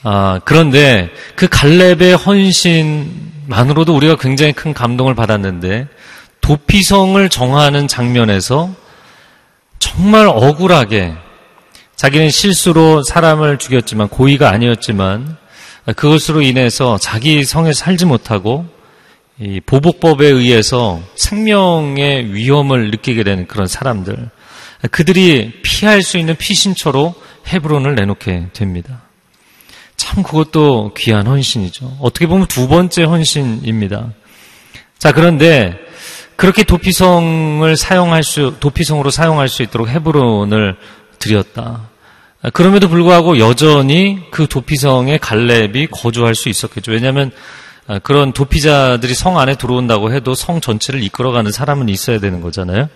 [0.02, 5.88] 아, 그런데 그 갈렙의 헌신만으로도 우리가 굉장히 큰 감동을 받았는데
[6.40, 8.70] 도피성을 정하는 장면에서
[9.78, 11.14] 정말 억울하게
[11.96, 15.36] 자기는 실수로 사람을 죽였지만 고의가 아니었지만
[15.96, 18.66] 그것으로 인해서 자기 성에 살지 못하고
[19.66, 24.30] 보복법에 의해서 생명의 위험을 느끼게 되는 그런 사람들
[24.90, 27.14] 그들이 피할 수 있는 피신처로
[27.48, 29.02] 헤브론을 내놓게 됩니다.
[30.00, 31.98] 참 그것도 귀한 헌신이죠.
[32.00, 34.12] 어떻게 보면 두 번째 헌신입니다.
[34.98, 35.78] 자, 그런데
[36.36, 40.76] 그렇게 도피성을 사용할 수, 도피성으로 사용할 수 있도록 헤브론을
[41.18, 41.90] 드렸다.
[42.54, 46.92] 그럼에도 불구하고 여전히 그 도피성에 갈렙이 거주할 수 있었겠죠.
[46.92, 47.30] 왜냐하면
[48.02, 52.88] 그런 도피자들이 성 안에 들어온다고 해도 성 전체를 이끌어가는 사람은 있어야 되는 거잖아요.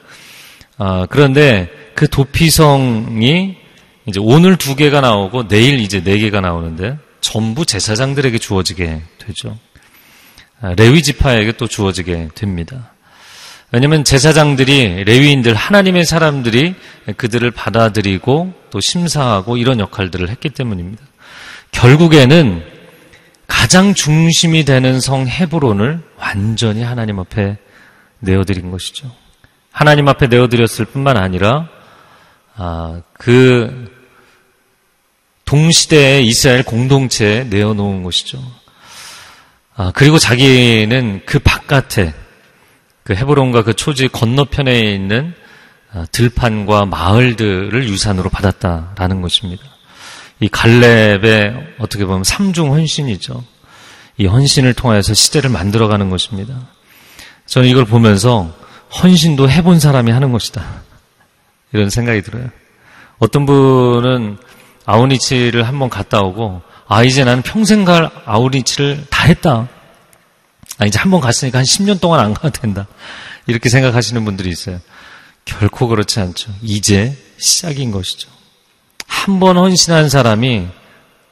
[0.78, 3.56] 아, 그런데 그 도피성이
[4.06, 9.58] 이제 오늘 두 개가 나오고 내일 이제 네 개가 나오는데 전부 제사장들에게 주어지게 되죠.
[10.60, 12.92] 아, 레위 지파에게 또 주어지게 됩니다.
[13.72, 16.74] 왜냐하면 제사장들이 레위인들 하나님의 사람들이
[17.16, 21.02] 그들을 받아들이고 또 심사하고 이런 역할들을 했기 때문입니다.
[21.72, 22.62] 결국에는
[23.46, 27.56] 가장 중심이 되는 성 헤브론을 완전히 하나님 앞에
[28.20, 29.10] 내어드린 것이죠.
[29.72, 31.68] 하나님 앞에 내어드렸을 뿐만 아니라
[32.56, 33.92] 아, 그
[35.44, 38.42] 동시대의 이스라엘 공동체에 내어놓은 것이죠.
[39.76, 42.14] 아, 그리고 자기는 그 바깥에
[43.02, 45.35] 그 헤브론과 그 초지 건너편에 있는
[45.92, 49.62] 아, 들판과 마을들을 유산으로 받았다라는 것입니다.
[50.40, 53.44] 이 갈렙의 어떻게 보면 삼중 헌신이죠.
[54.16, 56.68] 이 헌신을 통해서 시대를 만들어가는 것입니다.
[57.46, 58.52] 저는 이걸 보면서
[59.02, 60.64] 헌신도 해본 사람이 하는 것이다.
[61.72, 62.48] 이런 생각이 들어요.
[63.18, 64.38] 어떤 분은
[64.86, 69.68] 아우니치를 한번 갔다 오고 아 이제 나는 평생 갈 아우니치를 다 했다.
[70.78, 72.86] 아 이제 한 번 갔으니까 한 10년 동안 안 가도 된다.
[73.46, 74.80] 이렇게 생각하시는 분들이 있어요.
[75.44, 76.52] 결코 그렇지 않죠.
[76.62, 78.28] 이제 시작인 것이죠.
[79.06, 80.66] 한 번 헌신한 사람이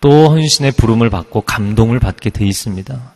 [0.00, 3.11] 또 헌신의 부름을 받고 감동을 받게 돼 있습니다.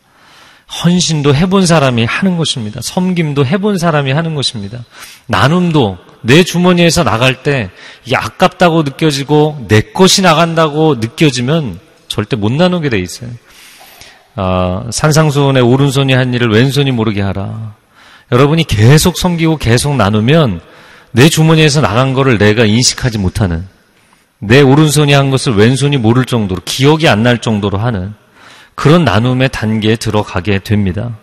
[0.84, 2.80] 헌신도 해본 사람이 하는 것입니다.
[2.82, 4.84] 섬김도 해본 사람이 하는 것입니다.
[5.26, 7.70] 나눔도 내 주머니에서 나갈 때
[8.04, 13.30] 이게 아깝다고 느껴지고 내 것이 나간다고 느껴지면 절대 못 나누게 돼 있어요.
[14.34, 17.74] 아, 산상수훈의 오른손이 한 일을 왼손이 모르게 하라.
[18.32, 20.60] 여러분이 계속 섬기고 계속 나누면
[21.12, 23.66] 내 주머니에서 나간 거를 내가 인식하지 못하는
[24.38, 28.14] 내 오른손이 한 것을 왼손이 모를 정도로 기억이 안 날 정도로 하는
[28.76, 31.16] 그런 나눔의 단계에 들어가게 됩니다.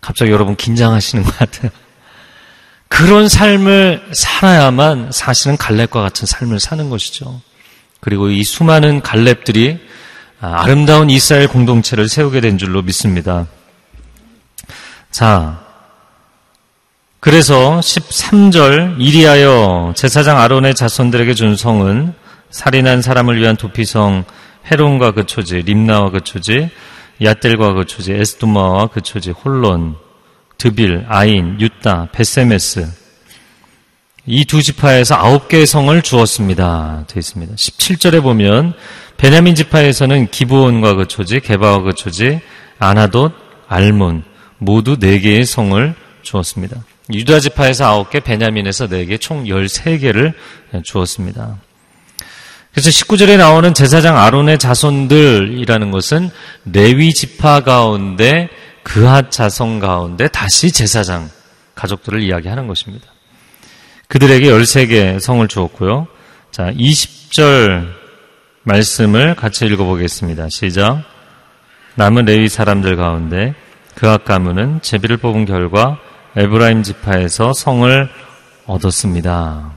[0.00, 1.70] 갑자기 여러분 긴장하시는 것 같아요.
[2.88, 7.40] 그런 삶을 살아야만 사실은 갈렙과 같은 삶을 사는 것이죠.
[8.00, 9.80] 그리고 이 수많은 갈렙들이
[10.40, 13.46] 아름다운 이스라엘 공동체를 세우게 된 줄로 믿습니다.
[15.10, 15.64] 자,
[17.18, 22.14] 그래서 13절 이리하여 제사장 아론의 자손들에게 준 성은
[22.50, 24.24] 살인한 사람을 위한 도피성
[24.70, 26.70] 헤론과 그 초지, 림나와 그 초지,
[27.22, 29.96] 야델과 그 초지, 에스두마와 그 초지, 홀론,
[30.58, 33.04] 드빌, 아인, 유타, 베세메스
[34.26, 37.04] 이 두 지파에서 아홉 개의 성을 주었습니다.
[37.08, 37.54] 되어 있습니다.
[37.54, 38.72] 17절에 보면
[39.18, 42.40] 베냐민 지파에서는 기브온과 그 초지, 게바와 그 초지,
[42.78, 43.32] 아나돗,
[43.68, 44.24] 알몬
[44.58, 46.82] 모두 네 개의 성을 주었습니다.
[47.12, 50.32] 유다 지파에서 아홉 개, 베냐민에서 네 개, 총 13개를
[50.82, 51.58] 주었습니다.
[52.74, 56.30] 그래서 19절에 나오는 제사장 아론의 자손들이라는 것은
[56.64, 58.48] 레위 지파 가운데
[58.82, 61.30] 그핫 자손 가운데 다시 제사장
[61.76, 63.06] 가족들을 이야기하는 것입니다.
[64.08, 66.08] 그들에게 13개 성을 주었고요.
[66.50, 67.86] 자, 20절
[68.64, 70.48] 말씀을 같이 읽어보겠습니다.
[70.48, 71.04] 시작.
[71.94, 73.54] 남은 레위 사람들 가운데
[73.94, 75.98] 그핫 가문은 제비를 뽑은 결과
[76.36, 78.10] 에브라임 지파에서 성을
[78.66, 79.74] 얻었습니다.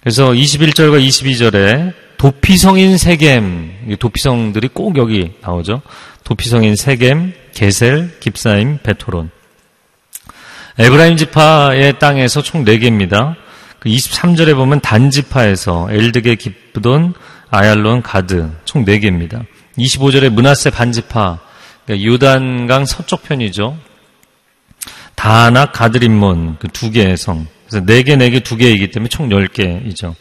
[0.00, 5.80] 그래서 21절과 22절에 도피성인 세겜, 도피성들이 꼭 여기 나오죠.
[6.22, 9.30] 도피성인 세겜, 게셀, 깁사임, 벧호론.
[10.78, 13.36] 에브라임 지파의 땅에서 총 4개입니다.
[13.78, 17.14] 그 23절에 보면 단 지파에서 엘드게 깁브돈,
[17.48, 19.46] 아얄론, 가드 총 4개입니다.
[19.78, 21.38] 25절에 므낫세 반지파,
[21.86, 23.78] 그러니까 유단강 서쪽 편이죠.
[25.14, 27.46] 다나 가드림몬 그 두 개의 성.
[27.66, 30.14] 그래서 4개, 4개, 2개이기 때문에 총 10개이죠.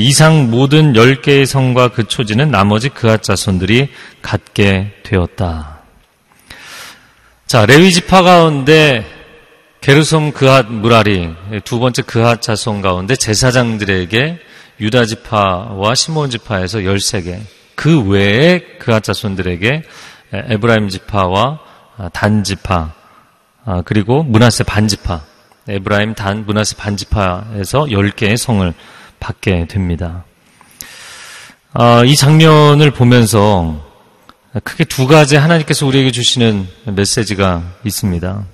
[0.00, 3.88] 이상 모든 10개의 성과 그 초지는 나머지 그앗 자손들이
[4.22, 5.80] 갖게 되었다.
[7.46, 9.04] 자, 레위 지파 가운데
[9.80, 11.30] 게르솜 그앗 무라리
[11.64, 14.38] 두 번째 그앗 자손 가운데 제사장들에게
[14.80, 17.38] 유다 지파와 시몬 지파에서 13개
[17.74, 19.82] 그 외에 그앗 자손들에게
[20.32, 21.60] 에브라임 지파와
[22.12, 22.94] 단 지파
[23.66, 25.20] 아, 그리고 문하세 반 지파
[25.68, 28.72] 에브라임 단 문하세 반 지파에서 10개의 성을
[29.24, 30.24] 받게 됩니다.
[31.72, 33.82] 아, 이 장면을 보면서
[34.62, 38.44] 크게 두 가지 하나님께서 우리에게 주시는 메시지가 있습니다.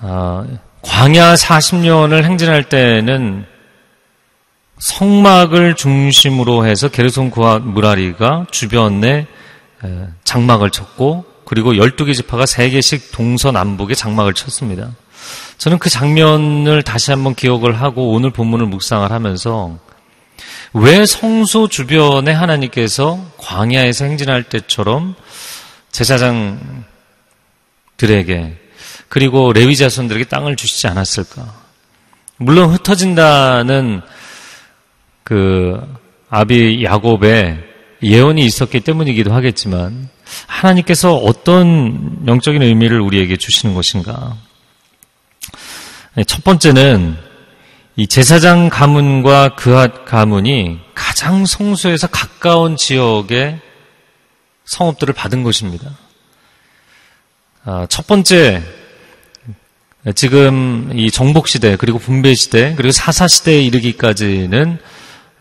[0.00, 0.46] 아,
[0.82, 3.46] 광야 40년을 행진할 때는
[4.78, 9.26] 성막을 중심으로 해서 게르손과 무라리가 주변에
[10.24, 14.90] 장막을 쳤고 그리고 12개 지파가 3개씩 동서남북에 장막을 쳤습니다.
[15.58, 19.78] 저는 그 장면을 다시 한번 기억을 하고 오늘 본문을 묵상을 하면서
[20.72, 25.14] 왜 성소 주변에 하나님께서 광야에서 행진할 때처럼
[25.92, 26.84] 제사장들에게
[29.08, 31.54] 그리고 레위 자손들에게 땅을 주시지 않았을까?
[32.36, 34.02] 물론 흩어진다는
[35.22, 35.80] 그
[36.28, 37.62] 아비 야곱의
[38.02, 40.08] 예언이 있었기 때문이기도 하겠지만
[40.48, 44.36] 하나님께서 어떤 영적인 의미를 우리에게 주시는 것인가?
[46.16, 47.16] 네, 첫 번째는
[47.96, 53.60] 이 제사장 가문과 그앗 가문이 가장 성소에서 가까운 지역의
[54.64, 55.90] 성읍들을 받은 것입니다.
[57.64, 58.62] 아, 첫 번째,
[60.14, 64.78] 지금 이 정복 시대 그리고 분배 시대 그리고 사사 시대에 이르기까지는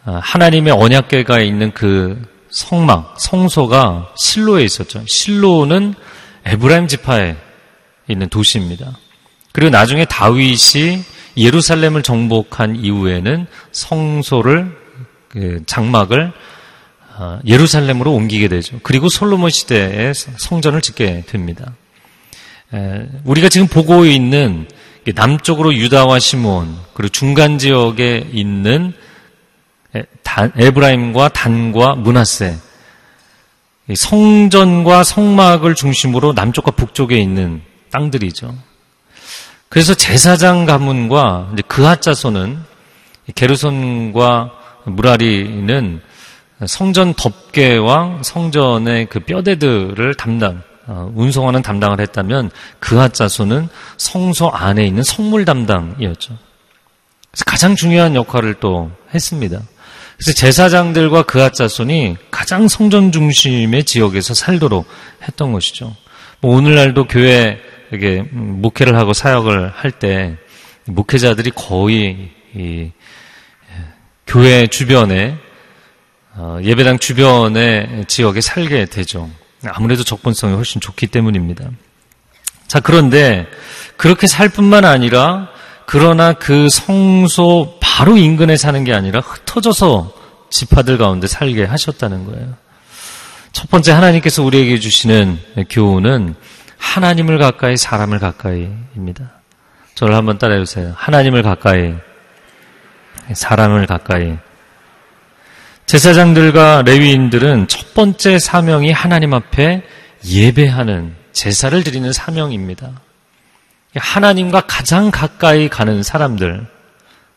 [0.05, 2.19] 아, 하나님의 언약궤가 있는 그
[2.49, 5.03] 성막 성소가 실로에 있었죠.
[5.07, 5.93] 실로는
[6.45, 7.35] 에브라임 지파에
[8.07, 8.97] 있는 도시입니다.
[9.53, 11.03] 그리고 나중에 다윗이
[11.37, 14.75] 예루살렘을 정복한 이후에는 성소를
[15.29, 16.33] 그 장막을
[17.15, 18.79] 어, 예루살렘으로 옮기게 되죠.
[18.83, 21.73] 그리고 솔로몬 시대에 성전을 짓게 됩니다.
[23.23, 24.67] 우리가 지금 보고 있는
[25.13, 28.93] 남쪽으로 유다와 시몬 그리고 중간 지역에 있는
[30.33, 32.57] 에브라임과 단과 문하세
[33.93, 38.55] 성전과 성막을 중심으로 남쪽과 북쪽에 있는 땅들이죠.
[39.73, 42.59] 그래서 제사장 가문과 그하 자손은
[43.33, 44.51] 게르손과
[44.83, 45.99] 무라리는
[46.67, 53.67] 성전 덮개와 성전의 그 뼈대들을 담당 어, 운송하는 담당을 했다면 그앗 자손은
[53.97, 56.37] 성소 안에 있는 성물 담당이었죠.
[57.31, 59.59] 그래서 가장 중요한 역할을 또 했습니다.
[60.17, 64.85] 그래서 제사장들과 그앗 자손이 가장 성전 중심의 지역에서 살도록
[65.23, 65.95] 했던 것이죠.
[66.41, 67.59] 뭐 오늘날도 교회
[67.93, 70.35] 이게 목회를 하고 사역을 할 때
[70.85, 72.91] 목회자들이 거의 이
[74.27, 75.37] 교회 주변에
[76.35, 79.29] 어, 예배당 주변의 지역에 살게 되죠.
[79.65, 81.69] 아무래도 접근성이 훨씬 좋기 때문입니다.
[82.67, 83.47] 자, 그런데
[83.97, 85.49] 그렇게 살 뿐만 아니라
[85.85, 90.13] 그러나 그 성소 바로 인근에 사는 게 아니라 흩어져서
[90.49, 92.55] 지파들 가운데 살게 하셨다는 거예요.
[93.51, 95.37] 첫 번째 하나님께서 우리에게 주시는
[95.69, 96.35] 교훈은
[96.83, 99.31] 하나님을 가까이 사람을 가까이입니다.
[99.95, 100.93] 저를 한번 따라해 주세요.
[100.95, 101.93] 하나님을 가까이
[103.31, 104.33] 사람을 가까이
[105.85, 109.81] 제사장들과 레위인들은 첫 번째 사명이 하나님 앞에
[110.25, 112.91] 예배하는 제사를 드리는 사명입니다.
[113.95, 116.67] 하나님과 가장 가까이 가는 사람들,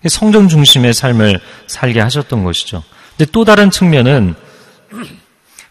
[0.08, 2.82] 성전 중심의 삶을 살게 하셨던 것이죠.
[3.16, 4.34] 근데 또 다른 측면은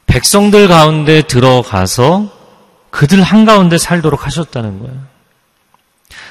[0.07, 2.34] 백성들 가운데 들어가서
[2.95, 4.95] 그들 한가운데 살도록 하셨다는 거예요.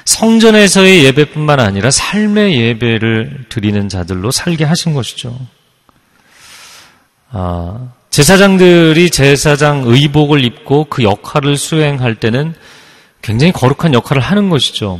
[0.05, 5.37] 성전에서의 예배뿐만 아니라 삶의 예배를 드리는 자들로 살게 하신 것이죠.
[7.29, 12.55] 아, 제사장들이 제사장 의복을 입고 그 역할을 수행할 때는
[13.21, 14.99] 굉장히 거룩한 역할을 하는 것이죠.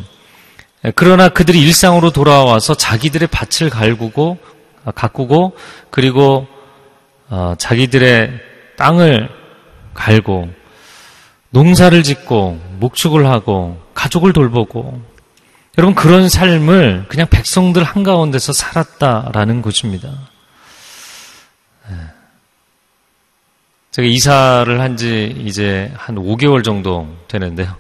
[0.86, 4.38] 예, 그러나 그들이 일상으로 돌아와서 자기들의 밭을 갈구고
[4.84, 5.56] 아, 가꾸고
[5.90, 6.46] 그리고
[7.28, 8.34] 어, 자기들의
[8.78, 9.30] 땅을
[9.96, 10.54] 갈고
[11.56, 15.02] 농사를 짓고 목축을 하고 가족을 돌보고
[15.78, 20.10] 여러분 그런 삶을 그냥 백성들 한가운데서 살았다라는 것입니다.
[21.90, 21.96] 예.
[23.92, 27.74] 제가 이사를 한 지 이제 한 5개월 정도 되는데요.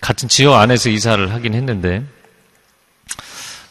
[0.00, 2.02] 같은 지역 안에서 이사를 하긴 했는데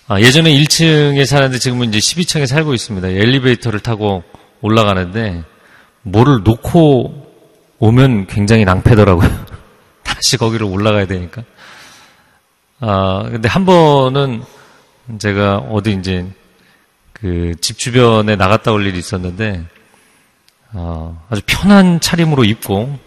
[0.08, 3.10] 아, 예전에 1층에 살았는데 지금은 이제 12층에 살고 있습니다.
[3.10, 4.24] 엘리베이터를 타고
[4.62, 5.44] 올라가는데
[6.04, 7.27] 뭐를 놓고
[7.80, 9.46] 오면 굉장히 낭패더라고요.
[10.04, 11.44] 다시 거기를 올라가야 되니까.
[12.80, 14.44] 아, 근데 한 번은
[15.20, 16.26] 제가 어디 이제
[17.14, 19.66] 그 집 주변에 나갔다 올 일이 있었는데
[20.74, 22.98] 어, 아주 편한 차림으로 입고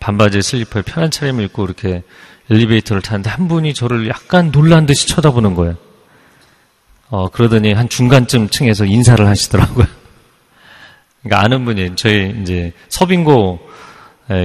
[0.00, 2.02] 반바지 슬리퍼에 편한 차림을 입고 이렇게
[2.50, 5.76] 엘리베이터를 타는데 한 분이 저를 약간 놀란 듯이 쳐다보는 거예요.
[7.08, 9.86] 어, 그러더니 한 중간쯤 층에서 인사를 하시더라고요.
[11.22, 13.58] 그러니까 아는 분이 저희 이제 서빙고에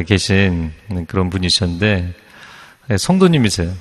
[0.07, 0.71] 계신
[1.07, 2.13] 그런 분이셨는데
[2.89, 3.71] 예, 성도님이세요.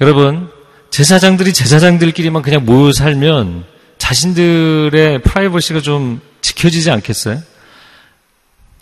[0.00, 0.50] 여러분
[0.90, 3.64] 제사장들이 제사장들끼리만 그냥 모여 살면
[3.98, 7.42] 자신들의 프라이버시가 좀 지켜지지 않겠어요?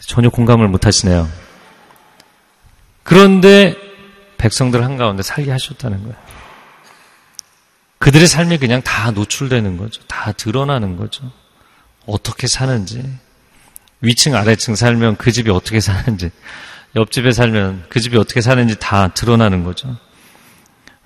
[0.00, 1.28] 전혀 공감을 못 하시네요.
[3.02, 3.74] 그런데
[4.36, 6.16] 백성들 한가운데 살게 하셨다는 거예요.
[7.98, 10.02] 그들의 삶이 그냥 다 노출되는 거죠.
[10.06, 11.30] 다 드러나는 거죠.
[12.06, 13.02] 어떻게 사는지.
[14.04, 16.30] 위층, 아래층 살면 그 집이 어떻게 사는지.
[16.96, 19.96] 옆집에 살면 그 집이 어떻게 사는지 다 드러나는 거죠.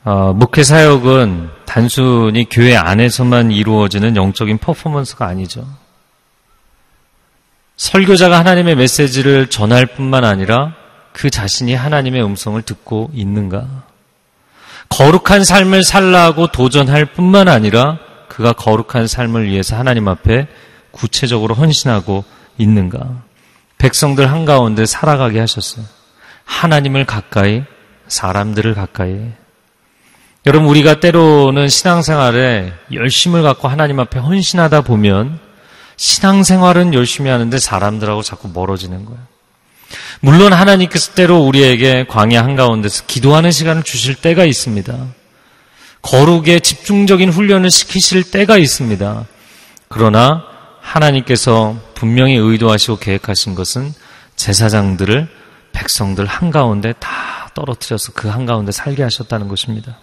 [0.05, 5.67] 어, 목회 사역은 단순히 교회 안에서만 이루어지는 영적인 퍼포먼스가 아니죠.
[7.77, 10.75] 설교자가 하나님의 메시지를 전할 뿐만 아니라
[11.13, 13.67] 그 자신이 하나님의 음성을 듣고 있는가?
[14.89, 20.49] 거룩한 삶을 살라고 도전할 뿐만 아니라 그가 거룩한 삶을 위해서 하나님 앞에
[20.91, 22.25] 구체적으로 헌신하고
[22.59, 23.23] 있는가?
[23.79, 25.85] 백성들 한가운데 살아가게 하셨어요.
[26.45, 27.63] 하나님을 가까이,
[28.09, 29.17] 사람들을 가까이.
[30.47, 35.39] 여러분, 우리가 때로는 신앙생활에 열심을 갖고 하나님 앞에 헌신하다 보면
[35.97, 39.21] 신앙생활은 열심히 하는데 사람들하고 자꾸 멀어지는 거예요.
[40.21, 44.95] 물론 하나님께서 때로 우리에게 광야 한가운데서 기도하는 시간을 주실 때가 있습니다.
[46.03, 49.27] 거룩에 집중적인 훈련을 시키실 때가 있습니다.
[49.89, 50.45] 그러나
[50.89, 53.93] 하나님께서 분명히 의도하시고 계획하신 것은
[54.37, 55.29] 제사장들을
[55.73, 59.99] 백성들 한가운데 다 떨어뜨려서 그 한가운데 살게 하셨다는 것입니다.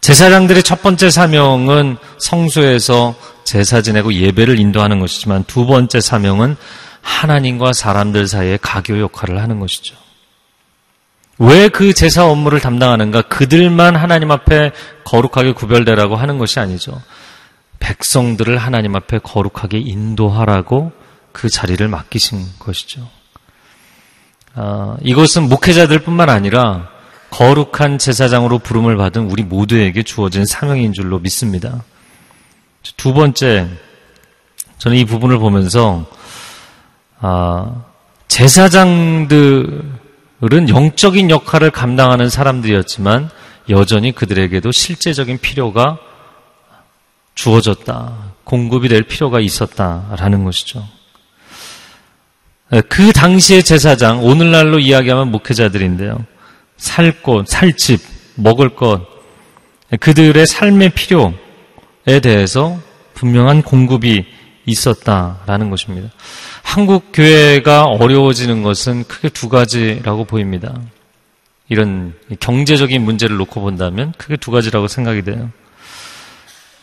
[0.00, 3.14] 제사장들의 첫 번째 사명은 성소에서
[3.44, 6.56] 제사 지내고 예배를 인도하는 것이지만 두 번째 사명은
[7.02, 9.96] 하나님과 사람들 사이에 가교 역할을 하는 것이죠.
[11.38, 13.22] 왜 그 제사 업무를 담당하는가?
[13.22, 14.72] 그들만 하나님 앞에
[15.04, 17.00] 거룩하게 구별되라고 하는 것이 아니죠.
[17.80, 20.92] 백성들을 하나님 앞에 거룩하게 인도하라고
[21.32, 23.08] 그 자리를 맡기신 것이죠.
[24.54, 26.88] 아, 이것은 목회자들뿐만 아니라
[27.30, 31.84] 거룩한 제사장으로 부름을 받은 우리 모두에게 주어진 사명인 줄로 믿습니다.
[32.96, 33.68] 두 번째,
[34.78, 36.06] 저는 이 부분을 보면서
[37.20, 37.84] 아,
[38.28, 39.82] 제사장들의
[40.68, 43.30] 영적인 역할을 감당하는 사람들이었지만
[43.70, 45.98] 여전히 그들에게도 실제적인 필요가
[47.38, 48.34] 주어졌다.
[48.42, 50.84] 공급이 될 필요가 있었다라는 것이죠.
[52.88, 56.24] 그 당시의 제사장, 오늘날로 이야기하면 목회자들인데요.
[56.76, 58.00] 살 곳, 살 집,
[58.34, 59.06] 먹을 것,
[60.00, 62.80] 그들의 삶의 필요에 대해서
[63.14, 64.26] 분명한 공급이
[64.66, 66.10] 있었다라는 것입니다.
[66.62, 70.74] 한국 교회가 어려워지는 것은 크게 두 가지라고 보입니다.
[71.68, 75.50] 이런 경제적인 문제를 놓고 본다면 크게 두 가지라고 생각이 돼요.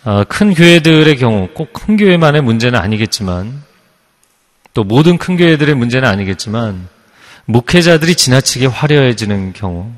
[0.05, 3.63] 아, 큰 교회들의 경우 꼭 큰 교회만의 문제는 아니겠지만
[4.73, 6.87] 또 모든 큰 교회들의 문제는 아니겠지만
[7.45, 9.91] 목회자들이 지나치게 화려해지는 경우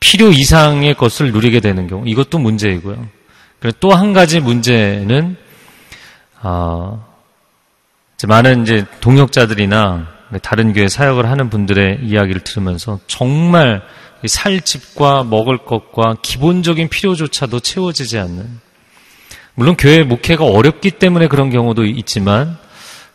[0.00, 3.08] 필요 이상의 것을 누리게 되는 경우 이것도 문제이고요.
[3.80, 5.36] 또한 가지 문제는
[6.42, 7.04] 어,
[8.28, 10.06] 많은 이제 동역자들이나
[10.42, 13.82] 다른 교회 사역을 하는 분들의 이야기를 들으면서 정말
[14.26, 18.60] 살 집과 먹을 것과 기본적인 필요조차도 채워지지 않는
[19.54, 22.58] 물론 교회 목회가 어렵기 때문에 그런 경우도 있지만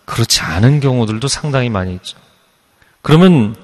[0.05, 2.17] 그렇지 않은 경우들도 상당히 많이 있죠.
[3.01, 3.55] 그러면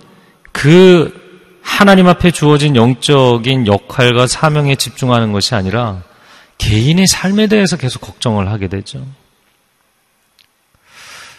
[0.52, 1.14] 그
[1.62, 6.04] 하나님 앞에 주어진 영적인 역할과 사명에 집중하는 것이 아니라
[6.58, 9.06] 개인의 삶에 대해서 계속 걱정을 하게 되죠.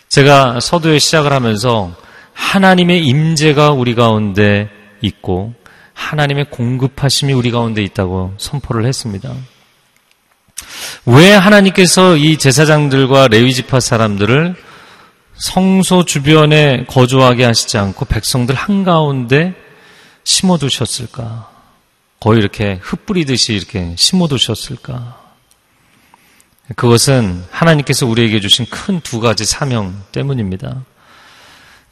[0.08, 1.94] 제가 서두에 시작을 하면서
[2.34, 4.70] 하나님의 임재가 우리 가운데
[5.00, 5.54] 있고
[5.98, 9.34] 하나님의 공급하심이 우리 가운데 있다고 선포를 했습니다.
[11.04, 14.54] 왜 하나님께서 이 제사장들과 레위 지파 사람들을
[15.34, 19.54] 성소 주변에 거주하게 하시지 않고 백성들 한가운데
[20.24, 21.50] 심어 두셨을까?
[22.20, 25.18] 거의 이렇게 흩뿌리듯이 이렇게 심어 두셨을까?
[26.76, 30.84] 그것은 하나님께서 우리에게 주신 큰 두 가지 사명 때문입니다.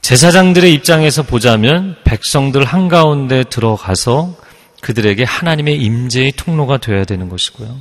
[0.07, 4.37] 제사장들의 입장에서 보자면 백성들 한가운데 들어가서
[4.81, 7.77] 그들에게 하나님의 임재의 통로가 되어야 되는 것이고요.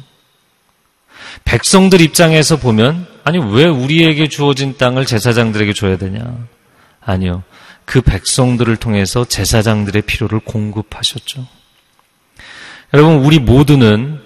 [1.44, 6.48] 백성들 입장에서 보면 아니 왜 우리에게 주어진 땅을 제사장들에게 줘야 되냐?
[7.00, 7.44] 아니요.
[7.86, 11.46] 그 백성들을 통해서 제사장들의 필요를 공급하셨죠.
[12.96, 14.20] 여러분 우리 모두는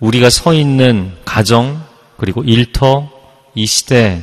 [0.00, 1.84] 우리가 서 있는 가정
[2.16, 3.10] 그리고 일터
[3.54, 4.22] 이 시대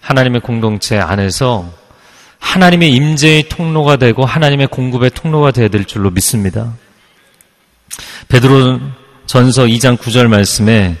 [0.00, 1.79] 하나님의 공동체 안에서
[2.40, 6.74] 하나님의 임재의 통로가 되고 하나님의 공급의 통로가 되어야 될 줄로 믿습니다.
[8.28, 8.80] 베드로
[9.26, 10.96] 전서 2장 9절 말씀에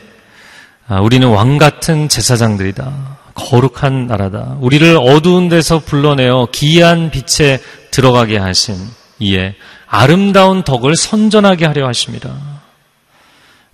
[0.86, 3.18] 아, 우리는 왕 같은 제사장들이다.
[3.34, 4.56] 거룩한 나라다.
[4.60, 7.60] 우리를 어두운 데서 불러내어 기이한 빛에
[7.90, 8.76] 들어가게 하신
[9.20, 9.54] 이에
[9.86, 12.34] 아름다운 덕을 선전하게 하려 하십니다.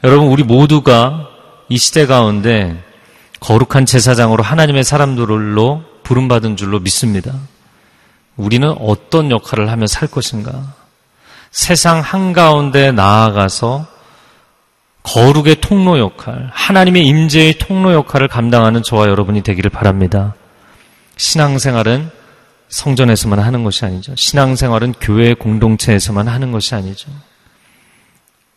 [0.04, 1.28] 여러분, 우리 모두가
[1.68, 2.82] 이 시대 가운데
[3.40, 7.32] 거룩한 제사장으로 하나님의 사람들로 부름받은 줄로 믿습니다.
[8.36, 10.74] 우리는 어떤 역할을 하며 살 것인가?
[11.50, 13.86] 세상 한가운데 나아가서
[15.02, 20.34] 거룩의 통로 역할, 하나님의 임재의 통로 역할을 감당하는 저와 여러분이 되기를 바랍니다.
[21.16, 22.10] 신앙생활은
[22.68, 24.14] 성전에서만 하는 것이 아니죠.
[24.16, 27.10] 신앙생활은 교회 공동체에서만 하는 것이 아니죠.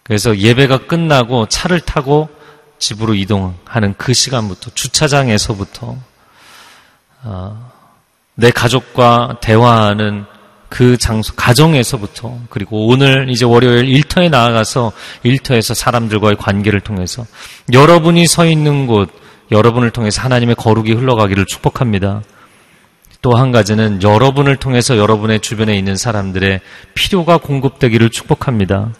[0.03, 2.29] 그래서 예배가 끝나고 차를 타고
[2.79, 5.95] 집으로 이동하는 그 시간부터 주차장에서부터
[7.23, 7.71] 어,
[8.39, 10.25] 내 가족과 대화하는
[10.69, 17.25] 그 장소, 가정에서부터, 그리고 오늘 이제 월요일 일터에 나아가서 일터에서 사람들과의 관계를 통해서
[17.73, 19.09] 여러분이 서 있는 곳,
[19.51, 22.21] 여러분을 통해서 하나님의 거룩이 흘러가기를 축복합니다.
[23.21, 26.61] 또 한 가지는 여러분을 통해서 여러분의 주변에 있는 사람들의
[26.93, 28.93] 필요가 공급되기를 축복합니다.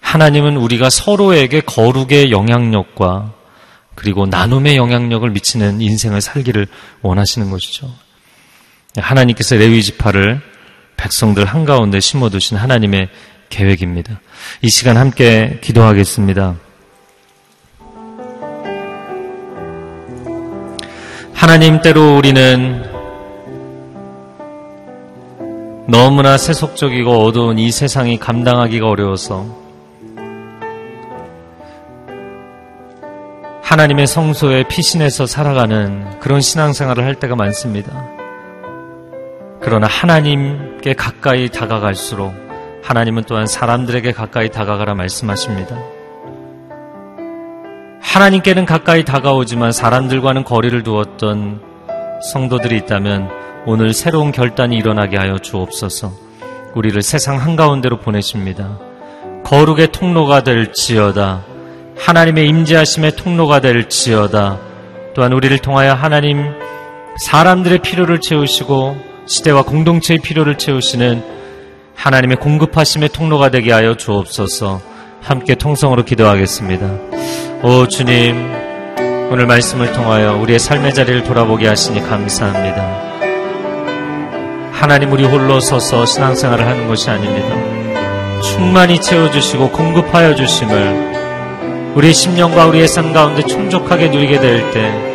[0.00, 3.32] 하나님은 우리가 서로에게 거룩의 영향력과
[3.94, 6.66] 그리고 나눔의 영향력을 미치는 인생을 살기를
[7.02, 8.03] 원하시는 것이죠.
[8.96, 10.40] 하나님께서 레위 지파를
[10.96, 13.08] 백성들 한가운데 심어두신 하나님의
[13.50, 14.20] 계획입니다.
[14.62, 16.56] 이 시간 함께 기도하겠습니다.
[21.34, 22.82] 하나님 때로 우리는
[25.86, 29.64] 너무나 세속적이고 어두운 이 세상이 감당하기가 어려워서
[33.62, 38.23] 하나님의 성소에 피신해서 살아가는 그런 신앙생활을 할 때가 많습니다.
[39.64, 42.34] 그러나 하나님께 가까이 다가갈수록
[42.82, 45.78] 하나님은 또한 사람들에게 가까이 다가가라 말씀하십니다.
[48.02, 51.62] 하나님께는 가까이 다가오지만 사람들과는 거리를 두었던
[52.30, 53.30] 성도들이 있다면
[53.64, 56.12] 오늘 새로운 결단이 일어나게 하여 주옵소서.
[56.74, 58.78] 우리를 세상 한가운데로 보내십니다.
[59.44, 61.42] 거룩의 통로가 될 지어다.
[61.96, 64.58] 하나님의 임재하심의 통로가 될 지어다.
[65.14, 66.52] 또한 우리를 통하여 하나님
[67.18, 71.24] 사람들의 필요를 채우시고 시대와 공동체의 필요를 채우시는
[71.94, 74.80] 하나님의 공급하심의 통로가 되게 하여 주옵소서
[75.22, 76.86] 함께 통성으로 기도하겠습니다.
[77.62, 78.36] 오 주님,
[79.30, 83.04] 오늘 말씀을 통하여 우리의 삶의 자리를 돌아보게 하시니 감사합니다.
[84.72, 88.42] 하나님 우리 홀로 서서 신앙생활을 하는 것이 아닙니다.
[88.42, 91.14] 충만히 채워주시고 공급하여 주심을
[91.94, 95.13] 우리의 심령과 우리의 삶 가운데充足하게 누리게 될 때,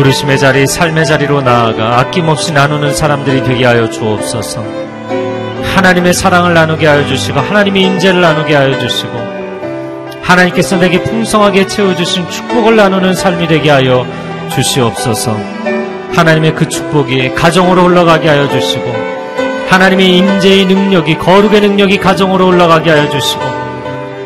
[0.00, 4.64] 부르심의 자리, 삶의 자리로 나아가 아낌없이 나누는 사람들이 되게 하여 주옵소서.
[5.74, 9.12] 하나님의 사랑을 나누게 하여 주시고 하나님의 임재를 나누게 하여 주시고
[10.22, 14.06] 하나님께서 내게 풍성하게 채워주신 축복을 나누는 삶이 되게 하여
[14.50, 15.36] 주시옵소서.
[16.14, 18.90] 하나님의 그 축복이 가정으로 올라가게 하여 주시고
[19.68, 23.42] 하나님의 임재의 능력이 거룩의 능력이 가정으로 올라가게 하여 주시고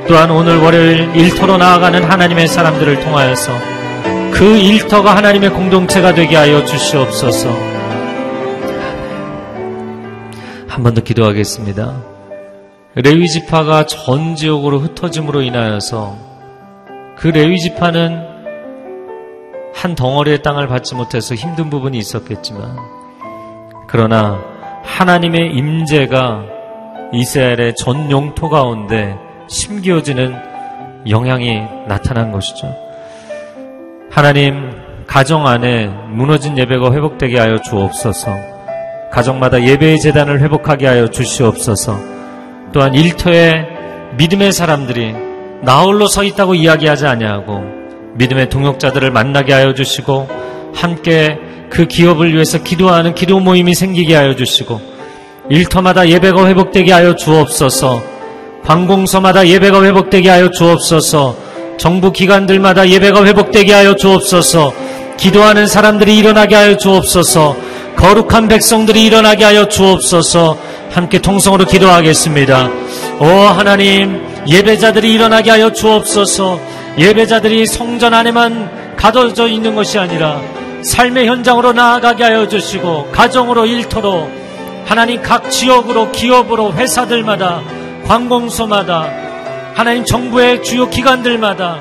[0.06, 3.73] 또한 오늘 월요일 일터로 나아가는 하나님의 사람들을 통하여서
[4.34, 7.48] 그 일터가 하나님의 공동체가 되게 하여 주시옵소서.
[10.68, 12.02] 한 번 더 기도하겠습니다.
[12.96, 16.16] 레위 지파가 전 지역으로 흩어짐으로 인하여서
[17.16, 18.34] 그 레위 지파는
[19.72, 22.76] 한 덩어리의 땅을 받지 못해서 힘든 부분이 있었겠지만
[23.86, 24.40] 그러나
[24.82, 26.42] 하나님의 임재가
[27.12, 29.16] 이스라엘의 전 영토 가운데
[29.48, 30.34] 심기어지는
[31.08, 32.74] 영향이 나타난 것이죠.
[34.14, 34.70] 하나님,
[35.08, 38.30] 가정 안에 무너진 예배가 회복되게 하여 주옵소서.
[39.10, 41.98] 가정마다 예배의 재단을 회복하게 하여 주시옵소서.
[42.72, 43.66] 또한 일터에
[44.16, 45.16] 믿음의 사람들이
[45.62, 47.64] 나홀로 서 있다고 이야기하지 아니하고
[48.14, 50.28] 믿음의 동역자들을 만나게 하여 주시고
[50.72, 51.36] 함께
[51.68, 54.80] 그 기업을 위해서 기도하는 기도 모임이 생기게 하여 주시고
[55.50, 58.00] 일터마다 예배가 회복되게 하여 주옵소서.
[58.62, 61.53] 관공서마다 예배가 회복되게 하여 주옵소서.
[61.76, 64.72] 정부 기관들마다 예배가 회복되게 하여 주옵소서.
[65.16, 67.56] 기도하는 사람들이 일어나게 하여 주옵소서.
[67.96, 70.58] 거룩한 백성들이 일어나게 하여 주옵소서.
[70.90, 72.70] 함께 통성으로 기도하겠습니다.
[73.20, 76.60] 오 하나님, 예배자들이 일어나게 하여 주옵소서.
[76.98, 80.40] 예배자들이 성전 안에만 가둬져 있는 것이 아니라
[80.82, 84.30] 삶의 현장으로 나아가게 하여 주시고 가정으로 일터로
[84.84, 87.62] 하나님 각 지역으로 기업으로 회사들마다
[88.06, 89.23] 관공서마다
[89.74, 91.80] 하나님 정부의 주요 기관들마다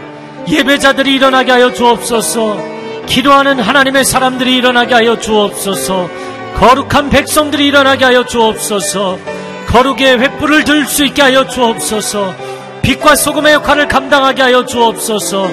[0.49, 2.57] 예배자들이 일어나게 하여 주옵소서.
[3.05, 6.09] 기도하는 하나님의 사람들이 일어나게 하여 주옵소서.
[6.55, 9.19] 거룩한 백성들이 일어나게 하여 주옵소서.
[9.67, 12.33] 거룩의 횃불을 들 수 있게 하여 주옵소서.
[12.81, 15.49] 빛과 소금의 역할을 감당하게 하여 주옵소서.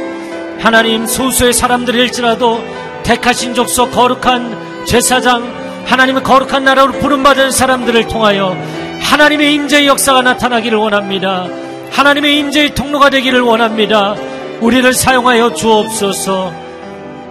[0.60, 2.62] 하나님 소수의 사람들일지라도
[3.02, 8.56] 택하신 족속 거룩한 제사장 하나님의 거룩한 나라로 부름받은 사람들을 통하여
[9.00, 11.46] 하나님의 임재의 역사가 나타나기를 원합니다.
[11.92, 14.14] 하나님의 임재의 통로가 되기를 원합니다.
[14.60, 16.52] 우리를 사용하여 주옵소서.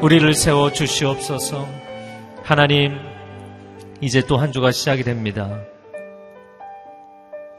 [0.02, 1.68] 우리를 세워 주시옵소서.
[2.44, 2.98] 하나님,
[4.02, 5.60] 이제 또 한 주가 시작이 됩니다.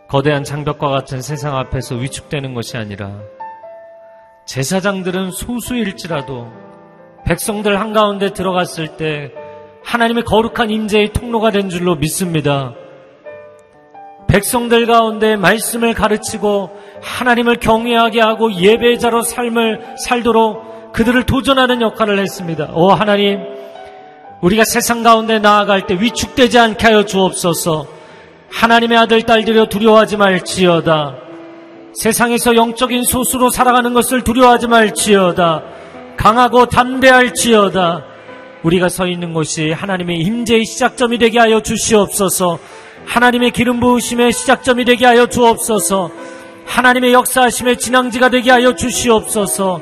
[0.09, 3.21] 거대한 장벽과 같은 세상 앞에서 위축되는 것이 아니라
[4.47, 6.51] 제사장들은 소수일지라도
[7.25, 9.31] 백성들 한가운데 들어갔을 때
[9.85, 12.75] 하나님의 거룩한 임재의 통로가 된 줄로 믿습니다.
[14.31, 16.71] 백성들 가운데 말씀을 가르치고
[17.03, 22.71] 하나님을 경외하게 하고 예배자로 삶을 살도록 그들을 도전하는 역할을 했습니다.
[22.75, 23.41] 오 하나님,
[24.41, 27.87] 우리가 세상 가운데 나아갈 때 위축되지 않게 하여 주옵소서.
[28.53, 31.17] 하나님의 아들 딸들여 두려워하지 말지어다.
[31.95, 35.63] 세상에서 영적인 소수로 살아가는 것을 두려워하지 말지어다.
[36.17, 38.05] 강하고 담대할지어다.
[38.63, 42.59] 우리가 서 있는 곳이 하나님의 임재의 시작점이 되게 하여 주시옵소서.
[43.07, 46.11] 하나님의 기름 부으심의 시작점이 되게 하여 주옵소서.
[46.67, 49.81] 하나님의 역사하심의 진앙지가 되게 하여 주시옵소서.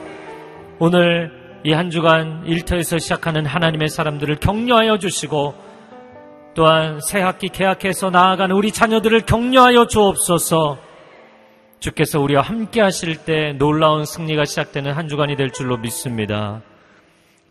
[0.78, 5.54] 오늘 이 한 주간 일터에서 시작하는 하나님의 사람들을 격려하여 주시고
[6.54, 10.78] 또한 새 학기 개학해서 나아가는 우리 자녀들을 격려하여 주옵소서.
[11.80, 16.62] 주께서 우리와 함께 하실 때 놀라운 승리가 시작되는 한 주간이 될 줄로 믿습니다.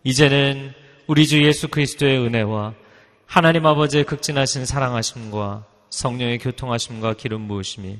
[0.04, 0.72] 이제는
[1.06, 2.74] 우리 주 예수 그리스도의 은혜와
[3.28, 7.98] 하나님 아버지의 극진하신 사랑하심과 성령의 교통하심과 기름 부으심이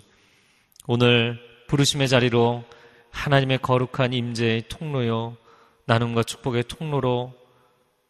[0.87, 2.65] 오늘 부르심의 자리로
[3.11, 5.37] 하나님의 거룩한 임재의 통로요
[5.85, 7.35] 나눔과 축복의 통로로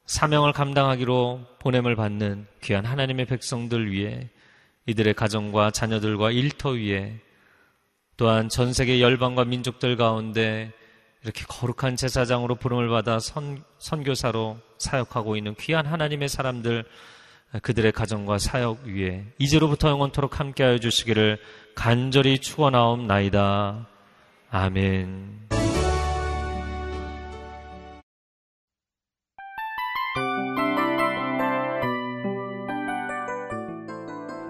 [0.07, 4.31] 사명을 감당하기로 보냄을 받는 귀한 하나님의 백성들 위해
[4.87, 7.19] 이들의 가정과 자녀들과 일터 위에
[8.17, 10.73] 또한 전 세계 열방과 민족들 가운데
[11.25, 16.85] 이렇게 거룩한 제사장으로 부름을 받아 선, 선교사로 사역하고 있는 귀한 하나님의 사람들
[17.63, 21.39] 그들의 가정과 사역 위에 이제로부터 영원토록 함께하여 주시기를
[21.75, 23.87] 간절히 축원하옵나이다.
[24.51, 25.49] 아멘.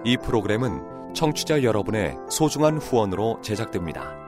[0.05, 4.28] 이 프로그램은 청취자 여러분의 소중한 후원으로 제작됩니다.